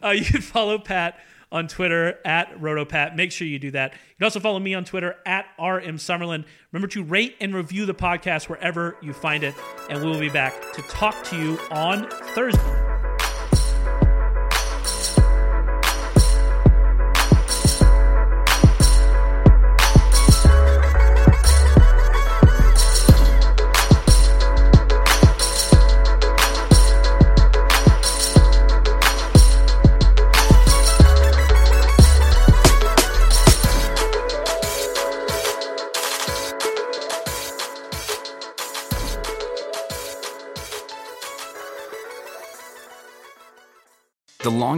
Uh, 0.04 0.10
you 0.10 0.26
can 0.26 0.42
follow 0.42 0.78
Pat 0.78 1.18
on 1.52 1.68
Twitter 1.68 2.20
at 2.26 2.54
RotoPat. 2.60 3.16
Make 3.16 3.32
sure 3.32 3.48
you 3.48 3.60
do 3.60 3.72
that. 3.72 3.94
You 3.94 4.16
can 4.18 4.26
also 4.26 4.40
follow 4.40 4.60
me 4.60 4.74
on 4.74 4.86
Twitter 4.86 5.16
at 5.26 5.46
RM 5.60 5.98
Summerlin. 5.98 6.46
Remember 6.72 6.88
to 6.90 7.04
rate 7.04 7.36
and 7.40 7.56
review 7.56 7.86
the 7.86 7.94
podcast 7.94 8.50
wherever 8.50 8.98
you 9.02 9.14
find 9.14 9.44
it, 9.44 9.56
and 9.90 10.02
we 10.02 10.08
will 10.08 10.20
be 10.20 10.30
back 10.30 10.54
to 10.74 10.82
talk 10.84 11.24
to 11.26 11.38
you 11.38 11.60
on 11.72 12.10
Thursday. 12.10 12.79